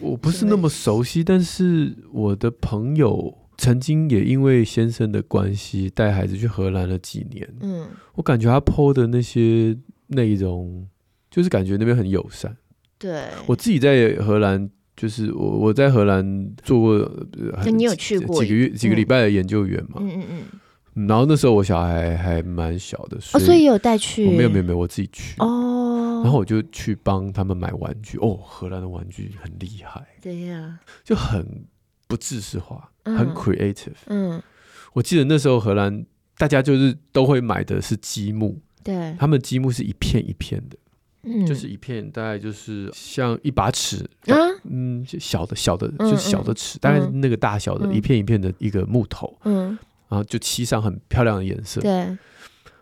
[0.00, 9.76] 我不是那么熟悉，但是我的朋友曾经也因为先生的关系带孩子去荷兰了几年，嗯，我感觉他 PO 的那些
[10.08, 10.86] 内容，
[11.30, 12.56] 就是感觉那边很友善。
[12.98, 17.26] 对，我自己在荷兰，就是我我在荷兰做过，
[17.70, 19.98] 你有去过几个月几个礼拜的研究员嘛？
[20.00, 20.42] 嗯嗯嗯。
[21.08, 24.28] 然后那时候我小孩还蛮小的，所以，哦、所以有带去？
[24.30, 25.34] 没有没有没有，我自己去。
[25.38, 26.22] 哦。
[26.24, 31.64] 然后我就去帮他们买玩具哦，荷兰的玩具很厉害，对呀，就很
[32.08, 33.92] 不知识化，嗯、很 creative。
[34.06, 34.42] 嗯，
[34.94, 36.04] 我记得那时候荷兰
[36.38, 40.76] 大家就是都会买的是积木，对，他们积木是一片一片的，
[41.22, 52.16] 嗯，就是一片大概就是像一把尺，嗯嗯，小的小的，就是小的尺，大概那个大小的一片一片的一个木头，嗯，然后就漆上很漂亮的颜色，对，然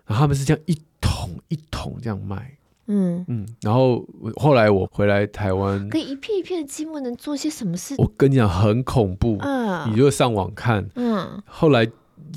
[0.08, 2.56] 后他们是这样一桶一桶这样卖。
[2.87, 4.06] 嗯嗯，然后
[4.37, 7.94] 后来我回来台湾，可以一片一片的积木能做些什么事？
[7.96, 9.38] 我跟你讲，很恐怖。
[9.40, 10.87] 嗯，你就上网看。
[10.94, 11.88] 嗯，后来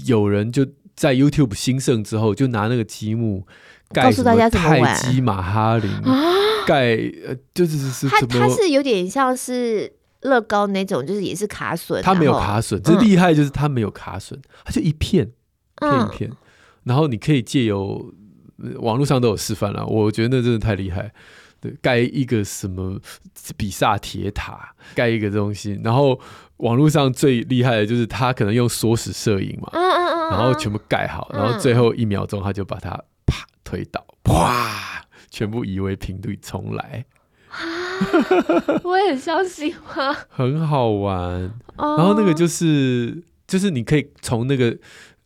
[0.05, 3.45] 有人就在 YouTube 兴盛之后，就拿那个积木
[3.89, 6.33] 盖什么泰姬玛哈林啊，
[6.65, 6.95] 盖
[7.25, 9.91] 呃，就是是它它是有点像是
[10.27, 12.01] 乐高那种，就是也是卡榫。
[12.01, 15.31] 它没有卡榫，这厉害就是它没有卡榫，它就一片
[15.77, 16.31] 片一片，
[16.83, 18.13] 然后你可以借由。
[18.79, 21.13] 网络上都有示范了，我觉得那真的太厉害。
[21.59, 22.99] 对，盖一个什么
[23.55, 26.19] 比萨铁塔，盖一个东西，然后
[26.57, 29.69] 网络上最厉害的就是他可能用缩时摄影嘛，
[30.31, 32.89] 然后全部盖好，然后最后一秒钟他就把它
[33.27, 37.05] 啪推倒，哇，全部夷为平地重来。
[38.83, 40.15] 我也很相信吗？
[40.29, 41.51] 很好玩。
[41.77, 44.77] 然后那个就是就是你可以从那个。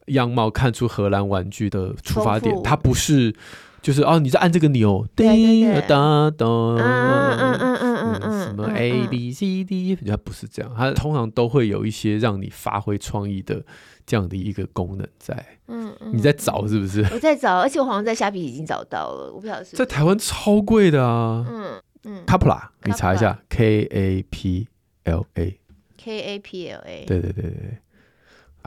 [0.08, 3.34] 样貌看出荷兰玩具的出发点，它不是
[3.82, 13.64] 就是哦，你在按这个钮，叮当当，嗯嗯嗯嗯嗯，什么 A B C D，它不是这样，它通常都会有一些让你发挥创意的
[14.06, 15.46] 这样的一个功能在。
[15.68, 17.08] 嗯，你在找是不是？
[17.14, 21.46] 我在找，而且我好像在虾皮已经找到了，我不晓得是在台湾超贵的啊。
[21.50, 24.68] 嗯嗯，Kapla，你查一下 K A P
[25.04, 27.80] L A，K A P L A，对对对对，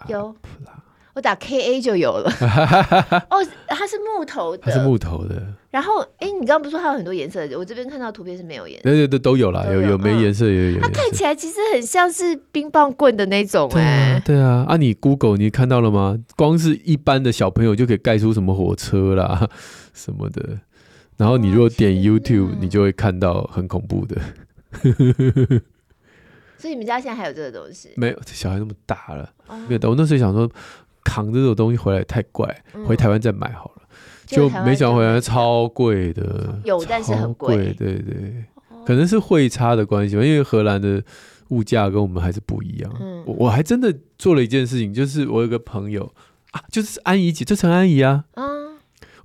[0.09, 0.35] 有。
[1.15, 2.29] 我打 K A 就有了
[3.31, 5.41] 哦，它是木头的，它是木头的。
[5.71, 7.41] 然后，哎，你刚刚不是说它有很多颜色？
[7.57, 10.81] 我这边看到图片是没有颜色，对对对，都有啦，有有没颜色也有。
[10.81, 16.19] 它看起来其实很像是冰棒棍的那种，哎，对啊，啊，你 Google 你看到了吗？
[16.35, 19.49] 光是一般的小朋友就可以盖出什么火车啦
[19.93, 20.59] 什么的。
[21.17, 24.21] 然后你如果点 YouTube，你就会看到很恐怖的。
[26.59, 27.91] 所以你们家现在还有这个东西？
[27.97, 29.31] 没有，小孩那么大了，
[29.69, 29.91] 没有。
[29.91, 30.51] 我那时候想说。
[31.07, 33.83] 扛着这种东西回来太怪，回台湾再买好了，
[34.25, 38.47] 就没想回来超贵的，有但是很贵，对对，
[38.87, 41.05] 可能是汇差的关系吧，因为荷兰的
[41.49, 42.91] 物价跟我们还是不一样。
[43.27, 46.11] 我我还真的做了一件事情，就是我有个朋友
[46.53, 48.47] 啊，就是安怡姐，就陈安怡啊，然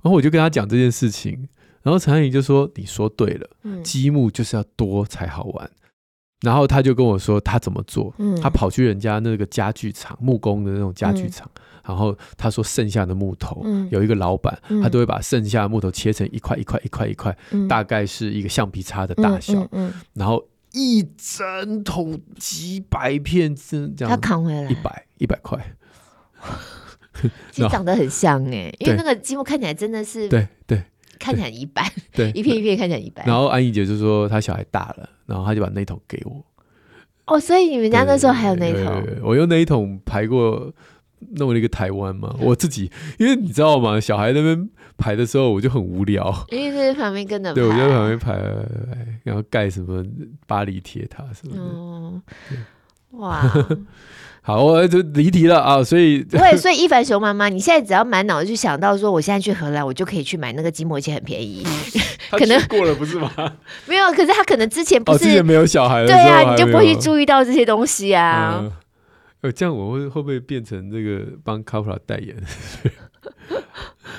[0.02, 1.48] 后我就跟他讲这件事情，
[1.82, 3.48] 然后陈安怡就说：“你说对了，
[3.82, 5.70] 积木就是要多才好玩。”
[6.42, 11.50] 然后他就跟我说他怎么做，他跑去人家那个家具厂，木工的那种家具厂。
[11.82, 19.66] 然后他说，剩下的木头，嗯、有一个老板，嗯、他都会把剩下的木头切成一块一块一块一块，嗯、大概是一个橡皮擦的大小。
[20.14, 25.74] 然后一整桶几百片，这样他扛回来一百一百块，
[27.50, 30.84] 其实长得很像哎，因为那个积木看起来真的是对对，
[31.20, 33.24] 看起来一般对一片一片看起来一般。
[33.24, 36.44] 然后安怡姐就说她小孩大了，然后她就把那桶给我。
[37.26, 39.06] 哦，所以你们家那时候还有那一桶？
[39.22, 40.72] 我用那一桶排过。
[41.36, 44.00] 弄了一个台湾嘛，我自己，因为你知道吗？
[44.00, 48.40] 小孩那边排的时候，我就很无聊，因为在旁边跟着排，对，我就在旁边排，
[49.22, 50.02] 然后盖什么
[50.46, 51.60] 巴黎铁塔什么的。
[51.60, 52.22] 哦，
[53.10, 53.42] 哇，
[54.42, 55.84] 好，我就离题了啊！
[55.84, 61.62] 所以，对， 所以一凡熊妈妈，你现在只要满脑子去想到说，我现在去荷兰，我就可以去买那个积木，而且很便宜。
[62.32, 63.30] 可能过了不是吗？
[63.86, 68.64] 没有，可是他可能之前不是，之前没有小孩，对啊，你就不会去注意到这些东西啊。
[69.42, 72.36] 呃，这样我会会不会变成这个帮 Kapla 代言？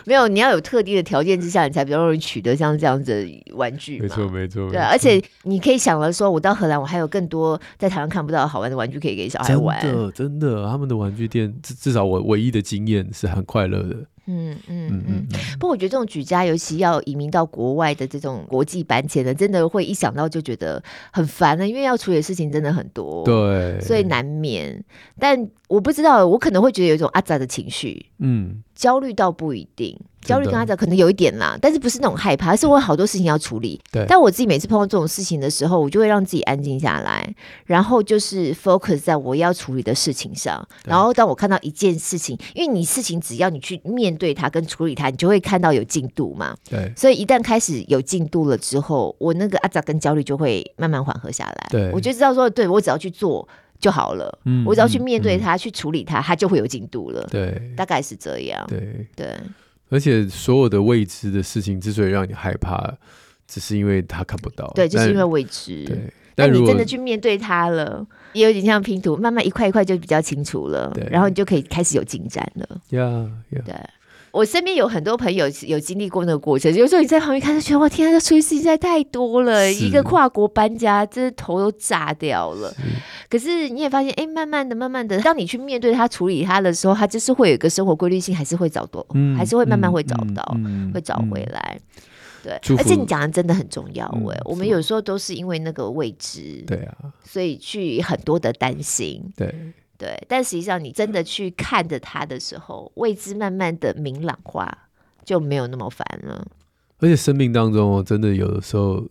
[0.06, 4.00] 没有，你要有特定的条件之下，你才比较容易取得像这样子的玩具。
[4.00, 4.70] 没错，没错。
[4.72, 9.82] 对，而且你可以想了说，我到荷兰，我还有更多在台湾看不到好玩的玩具可以给小孩玩。
[9.82, 13.96] 真的，真的，他们的玩具店至至少我唯一的经验是很快乐的。
[14.28, 15.28] 嗯嗯嗯嗯，
[15.60, 24.82] 不过我觉得这种举家，尤其要移民到国外的这种国际搬迁的，真的会一想到就觉得很烦了，因为要处理的事情真的很多，对，所以难免。
[25.20, 29.81] 但我不知道，我可能会觉得有一种阿杂的情绪，嗯，焦虑到不一定。
[30.22, 33.82] 焦虑跟他讲可能有一点啦，但是不是那种害怕，是我有好多事情要处理。
[33.92, 37.28] 对，但我自己每次碰到这种事情的时候，我就会让自己安静下来，
[37.66, 40.66] 然后就是 focus 在我要处理的事情上。
[40.86, 46.56] 然后当我看到一件事情，因为你事情只要你去面对它跟处理它，你就会看到有进度嘛。
[46.70, 51.68] 对，所以一旦开始有进度了之后，我那个阿杂跟焦虑就会慢慢缓和下来。
[51.72, 53.48] 对，我就知道说，对我只要去做
[53.80, 54.40] 就好了。
[54.46, 57.28] 嗯，我只要去面对它，嗯、去处理它，它就会有进度了。
[57.32, 58.64] 对，大概是这样。
[58.68, 59.36] 对对。
[59.92, 62.98] 对而且所有的未知的事情之所以让你害怕，
[63.46, 64.72] 只是因为他看不到。
[64.74, 65.84] 对，就是因为未知。
[65.86, 70.90] 对，但你真的去面对它了，也有点像拼图，慢慢一块一块就比较清楚了。
[70.96, 72.82] 对，然后你就可以开始有进展了。
[72.90, 73.62] 呀呀。
[73.66, 73.76] 对。
[74.32, 82.74] 我身边有很多朋友有经历过那个过程，有时候你在旁边看，就觉得哇天啊，这处理事情实在太多了，一个跨国搬家，真的头都炸掉了。
[83.30, 90.58] 可是你也发现，哎、欸，慢慢的、慢慢的，当你去面对他、处理他的时候，他就是会有一个生活规律性，还是会找到，嗯、还是会慢慢会找到，
[90.94, 91.80] 会找回来。
[92.44, 99.54] 对，而且你讲的真的很重要，哎、嗯，我们有时候都是因为那个未知，对啊，所以去很多的担心，对
[100.02, 104.90] 对，但实际上你真的去看着他的时候，未知慢慢的明朗化，
[105.24, 106.44] 就没有那么烦了。
[106.98, 109.08] 而且生命当中，真的有的时候，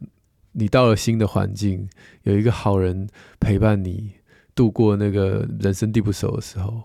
[0.50, 1.88] 你到了新的环境，
[2.24, 4.14] 有一个好人陪伴你
[4.52, 6.82] 度过那个人生地不熟的时候。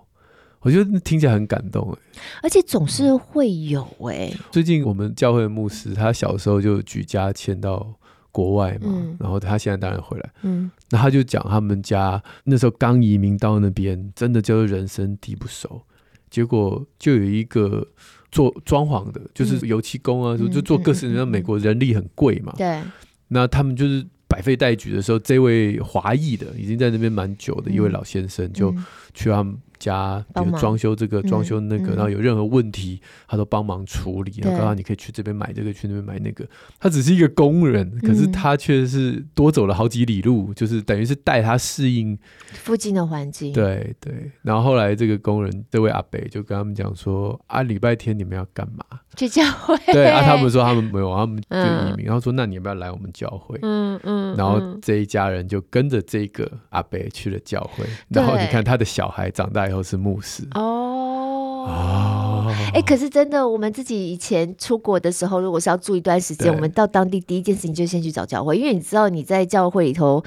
[0.60, 4.32] 我觉得听起来很感动哎，而且总是会有哎。
[4.52, 7.92] 最近我们教会的牧师，他小时候就举家迁到
[8.36, 15.82] 国外嘛，嗯、然后他现在当然回来，嗯，那他就讲他们家那时候刚移民到那边，真的就是人生地不熟，
[16.30, 17.88] 结果就有一个
[18.34, 21.26] 做装潢的，就是油漆工啊，就、嗯、就做各式各样。
[21.26, 22.92] 美国人力很贵嘛，对、嗯，
[23.30, 28.76] 那他们就是百废待举的时候，这位华裔的已经在那边蛮久的一位老先生，就
[29.14, 29.58] 去他们。
[29.80, 34.34] 家，比如装修这个，装修那个，然后有任何问题，他都帮忙处理。
[34.42, 36.46] 然后刚刚你可以去这边买这个，去那边买那个。
[36.80, 42.18] 他只是一个工人，可是他却是多走了好几里路，就是等于是带他适应
[42.54, 43.54] 附近的环境。
[43.54, 44.32] 对对。
[44.42, 49.00] 然后后来这个工人这位阿伯就跟他们讲说：“啊，礼拜天你们要干嘛？
[49.16, 52.06] 去教会。”对啊，他们说他们没有，他们就移民。
[52.06, 54.36] 然后说：“那你要不要来我们教会？”嗯嗯。
[54.36, 57.86] 然后这一家人就跟着这个阿伯去了教会。
[58.10, 70.24] 然后你看他的小孩长大以后是牧师哦哦，哎、欸，可是真的，我们自己以前出国的时候，如果是要住一段时间，我们到当地第一件事情就先去找教会，因为你知道你在教会里头，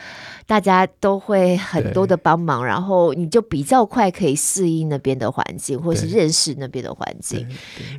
[0.49, 7.47] 大家都会很多的帮忙，然后你就比较快可以适应那边的环境，或是认识那边的环境。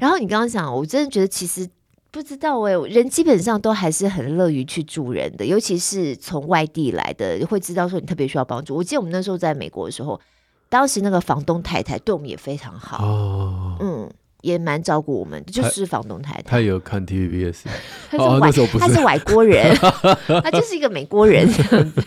[0.01, 1.65] 然后你刚刚讲，我真的觉得其实
[2.11, 8.75] 不知道哎、欸，人基本上都还是很乐于去助人的，尤其是从外地来的，会知道说你特别需要帮助。
[8.75, 10.19] 我记得我们那时候在美国的时候。
[10.69, 14.09] 当时那个房东太太对我们也非常好，哦、嗯，
[14.41, 16.21] 也蛮照顾我们，就是房东。
[16.21, 16.43] 太太。
[16.43, 17.65] 他有看 TVBS，
[18.11, 19.03] 他是外，哦、他是。
[19.03, 19.75] 外国人，
[20.43, 21.51] 他就是一个美国人。
[21.51, 22.03] 这样子。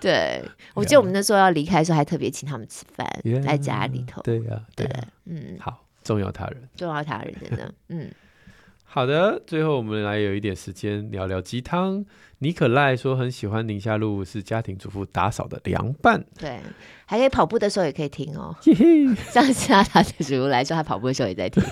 [0.00, 0.44] 对，
[0.74, 4.20] 我记得我们那时候要离开的时候，还特别请他们吃饭，yeah, 在家里头。
[4.22, 8.10] 对呀、啊，对，对，嗯，好，重要他人，重要他人，真的，嗯。
[8.88, 12.04] 好的，最后我们来有一点时间聊聊鸡汤。
[12.38, 16.60] 尼可赖说很喜欢宁夏路是家庭主妇打扫的凉拌，对，
[17.04, 18.54] 还可以跑步的时候也可以听哦。
[19.30, 21.62] 像其他的主妇来说，他跑步的时候也在听。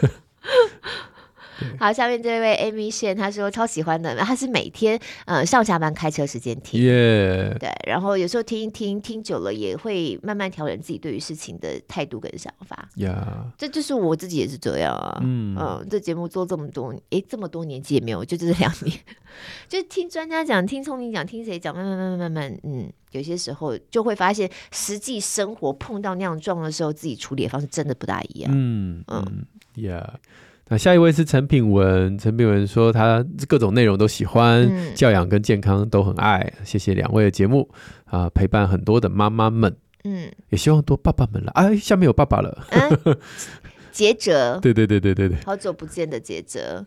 [1.79, 12.89] 好，下面这位 Amy 线，他说超喜欢的，他是每天呃上下班开车时间听.对，然后有时候听一听，听久了也会慢慢调整自己对于事情的态度跟想法。
[13.57, 18.99] 这就是我自己也是这样啊，嗯嗯，这节目做这么多，哎，这么多年纪也没有，就这两年，
[19.69, 28.51] 就听专家讲，听聪明讲，听谁讲，慢慢慢慢慢慢，嗯，有些时候就会发现，实际生活碰到那样状况的时候，自己处理的方式真的不大一样。
[28.55, 29.47] 嗯嗯
[29.77, 30.15] ，Yeah。
[30.69, 36.53] 那下一位是陈品文，陈品文说他各种内容都喜欢，嗯、教养跟健康都很爱。
[36.65, 37.69] 谢谢两位的节目
[38.07, 41.53] 啊、呃，陪伴很多的妈妈们，嗯，也希望多爸爸们了。
[41.53, 42.67] 哎，下面有爸爸了，
[43.93, 46.85] 杰哲，对对对对对对，好久不见的杰哲.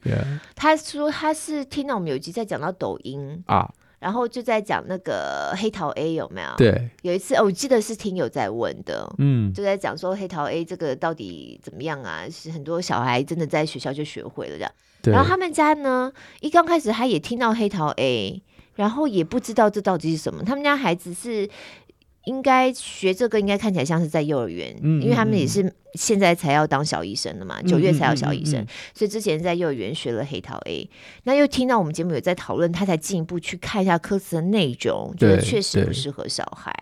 [0.55, 3.71] 他说他是听到我们有一集在讲到抖音啊。
[3.99, 6.47] 然后就在讲那个黑桃 A 有没有？
[6.57, 12.25] 对，有一次哦，我记得是听友在问的，嗯，就在讲说黑桃 A 这个到底怎么样啊？
[12.29, 14.71] 是很多小孩真的在学校就学会了这样。
[15.01, 18.41] 对然后他们家呢，一刚开始他也听到黑桃 A，
[18.75, 20.43] 然后也不知道这到底是什么。
[20.43, 21.49] 他们家孩子是。
[22.27, 30.89] 应该学这个，应该看起来像是在幼儿园，嗯、因为他们也是现在才要当小医生的嘛，九、嗯、月才要小医生，所以之前在幼儿园学了黑桃 A，
[31.23, 36.73] 那又听到我们节目有在讨论，他才进一步去看一下歌词的内容，觉得确实不适合小孩，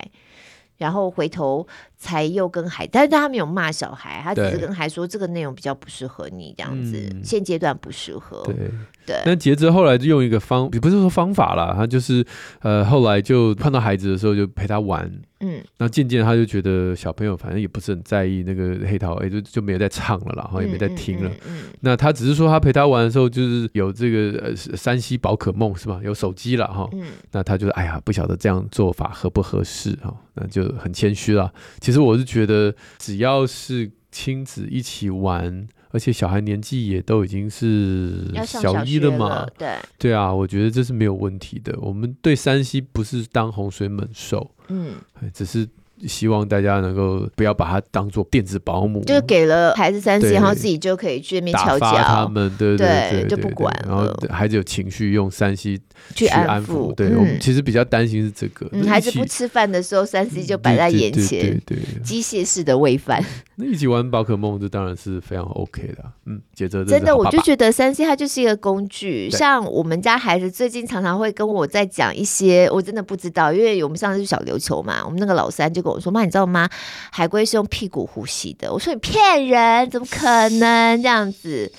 [0.78, 1.68] 然后回头
[1.98, 8.44] 才又跟孩，但是他没有骂小孩，他只是跟孩说这个内容比较不适合你这样子，嗯、现阶段不适合。
[8.46, 8.72] 对。
[9.06, 12.26] 对，那杰哲后来就用一个方，也不是说方法啦，他就是
[12.62, 15.08] 呃，后来就碰到孩子的时候就陪他玩，
[15.42, 21.30] 嗯，那渐渐他就觉得小朋友反正也不是很在意那个黑桃 A，就就没有在唱了啦，然后也没在听了。
[21.30, 26.00] 嗯，嗯，嗯，那他只是说他陪他玩的时候，就是有这个呃山西宝可梦是吧？
[26.04, 31.54] 有手机了哈，嗯，那他就哎呀，不晓得这样做法合不合适哈，那就很谦虚了。
[31.86, 35.68] 其实我是觉得，只要是亲子一起玩。
[35.92, 41.74] 而且小孩年纪也都已经是小一了嘛，了对对啊，我觉得这是没有问题的。
[41.80, 44.96] 我们对山西不是当洪水猛兽，嗯，
[45.32, 45.66] 只是
[46.08, 53.86] 希望大家能够不要把它当做电子保姆，就给了孩子三 C，然后自己就可以去那边敲打他们，对对对，对，就不管了。
[53.88, 55.80] 然后孩子有情绪，用三 C
[56.14, 56.94] 去安抚。
[56.94, 58.70] 对，我们其实比较担心是这个。
[58.86, 63.24] 孩子不吃饭的时候，三 C 就摆在眼前，对，机械式的喂饭。
[63.56, 66.04] 那一起玩宝可梦，这当然是非常 OK 的。
[66.26, 69.30] 嗯，接着真的，我就觉得三 C 它就是一个工具。
[69.30, 76.68] 像我们家孩子最近常常会跟我在讲一些，我真的不知道，因为我们上次去小琉球嘛，我们那个老三就跟我说：“妈，你知道吗？
[77.12, 81.72] 海龟是用屁股呼吸的。”我说：“你骗人，怎么可能这样子？”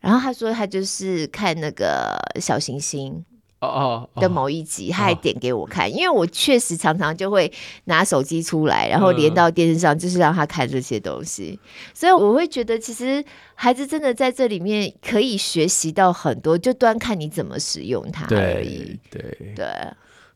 [0.00, 3.24] 然后他说：“他就是看那个小行星。”
[3.62, 7.48] 哦哦的某一集，他还点给我看，因为我确实常常就会
[7.84, 11.56] 拿手机出来，然后连到电视上，就是让他看这些东西，
[11.94, 18.98] 所以我会觉得，其实孩子真的在这里面可以学习到很多，就端看你怎么使用它而已。
[19.08, 19.66] 对对对，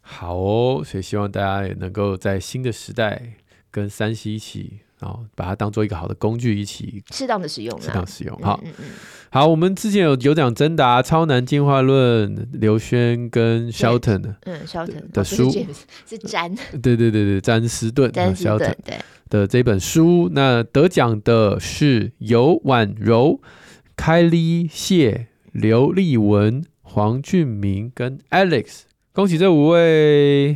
[0.09, 3.34] 好哦，所以希望大家也能够在新的时代
[3.70, 4.78] 跟山西一起。
[4.98, 8.34] 然后把它当做一个好的工具，一起适当的使用，适当使用。
[8.38, 8.90] 好，嗯嗯嗯
[9.28, 15.52] 好，我们之前有有讲真答《超难进化论》，刘轩跟 Shelton，嗯，Shelton 的书
[16.07, 16.50] 是詹，
[16.82, 18.98] 对对对对，詹斯顿，詹斯顿对
[19.28, 20.30] 的这本书。
[20.32, 23.42] 那得奖的是尤婉柔、
[23.96, 28.84] 凯莉谢、刘丽文、黄俊明跟 Alex，
[29.16, 30.54] 恭喜这五位。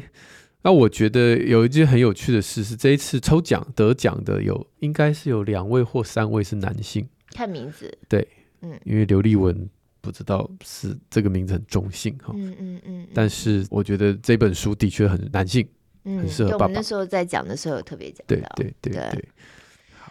[0.61, 7.09] 那我觉得有一件很有趣的事是，这一次抽奖得奖的有应该是有两位或三位是男性。
[7.31, 8.29] 看名字，对，
[8.61, 9.67] 嗯，因为刘立文
[10.03, 15.67] 不知道是这个名字很中性哈，嗯嗯嗯，但是我觉得这本书的确很男性，
[16.05, 16.65] 嗯，很适合爸爸。
[16.67, 19.25] 我们那时候在讲的时候有特别讲到，对对对对。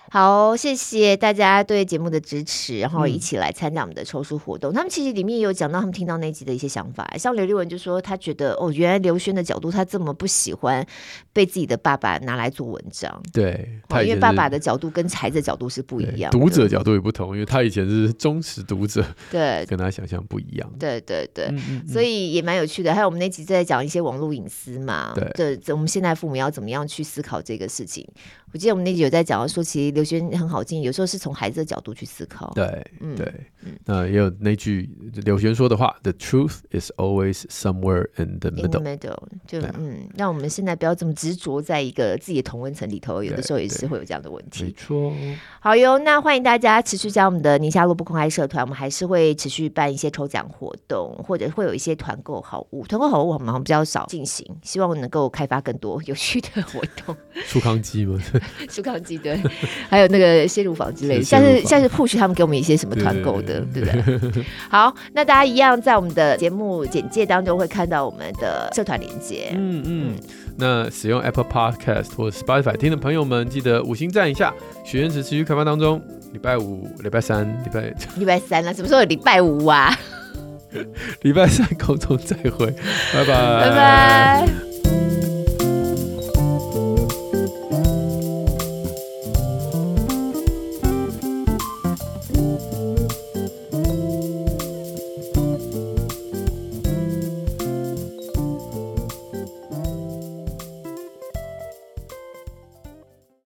[0.09, 4.71] 对好，谢谢大家对节目的支持，然后一起来参加我们的抽书活动。
[4.71, 10.85] 嗯、他们其实里面也有讲到他们听到那集的一些想法，像刘立文就说他觉得哦，原来刘轩的角度他这么不喜欢
[11.31, 13.21] 被自己的爸爸拿来做文章。
[13.31, 13.69] 对，
[14.03, 20.71] 因为爸爸的角度跟孩子的角度是不一样，读者角度也不同，因为他以前是忠实读者，对，跟他想象不一样。
[20.79, 22.93] 对对对，嗯嗯嗯，所以也蛮有趣的。
[22.95, 28.07] 还有我们那集在讲一些网络隐私嘛，对，这我们现在父母要怎么样去思考这个事情。
[28.51, 32.49] 我记得我们那集有在讲说，其实刘轩很好进，有时候是从孩子的角度去思考。
[32.55, 32.65] 对，
[33.01, 33.33] 嗯，对，
[33.65, 34.89] 嗯，那也有那句
[35.25, 44.63] 刘轩说的话：“The truth is always somewhere in the middle。” middle，就嗯，让我们现在不要这么执着在一个自己的同温层里头，有的时候也是会有这样的问题。
[44.63, 45.11] 没错。
[45.59, 52.85] 好哟，那欢迎大家持续加我们的宁夏路不公开社团，我们还是会持续办一些抽奖活动，或者会有一些团购好物。
[52.87, 57.13] 团购好物我们好像比较少进行，希望能够开发更多有趣的活动。
[57.45, 58.17] 舒康鸡吗？
[58.69, 59.41] 舒康鸡对，
[59.89, 69.49] 还有那个鲜乳坊之类的，下次下次 push 他们给我们一些什么团购的，对不对，好，那大家一样在我们的节目简介当中会看到我们的社团连接。
[69.55, 70.15] 嗯嗯，
[70.55, 74.53] 那使用 Apple Podcast 或 Spotify 听的朋友们，记得五星赞一下。
[74.85, 76.01] 许愿池持续开发当中，
[76.33, 79.97] 礼拜五、礼拜三、礼拜 礼拜三了，什么时候有礼拜五啊？
[81.23, 82.67] 礼拜三空中再会，
[83.11, 84.68] 拜拜，拜拜。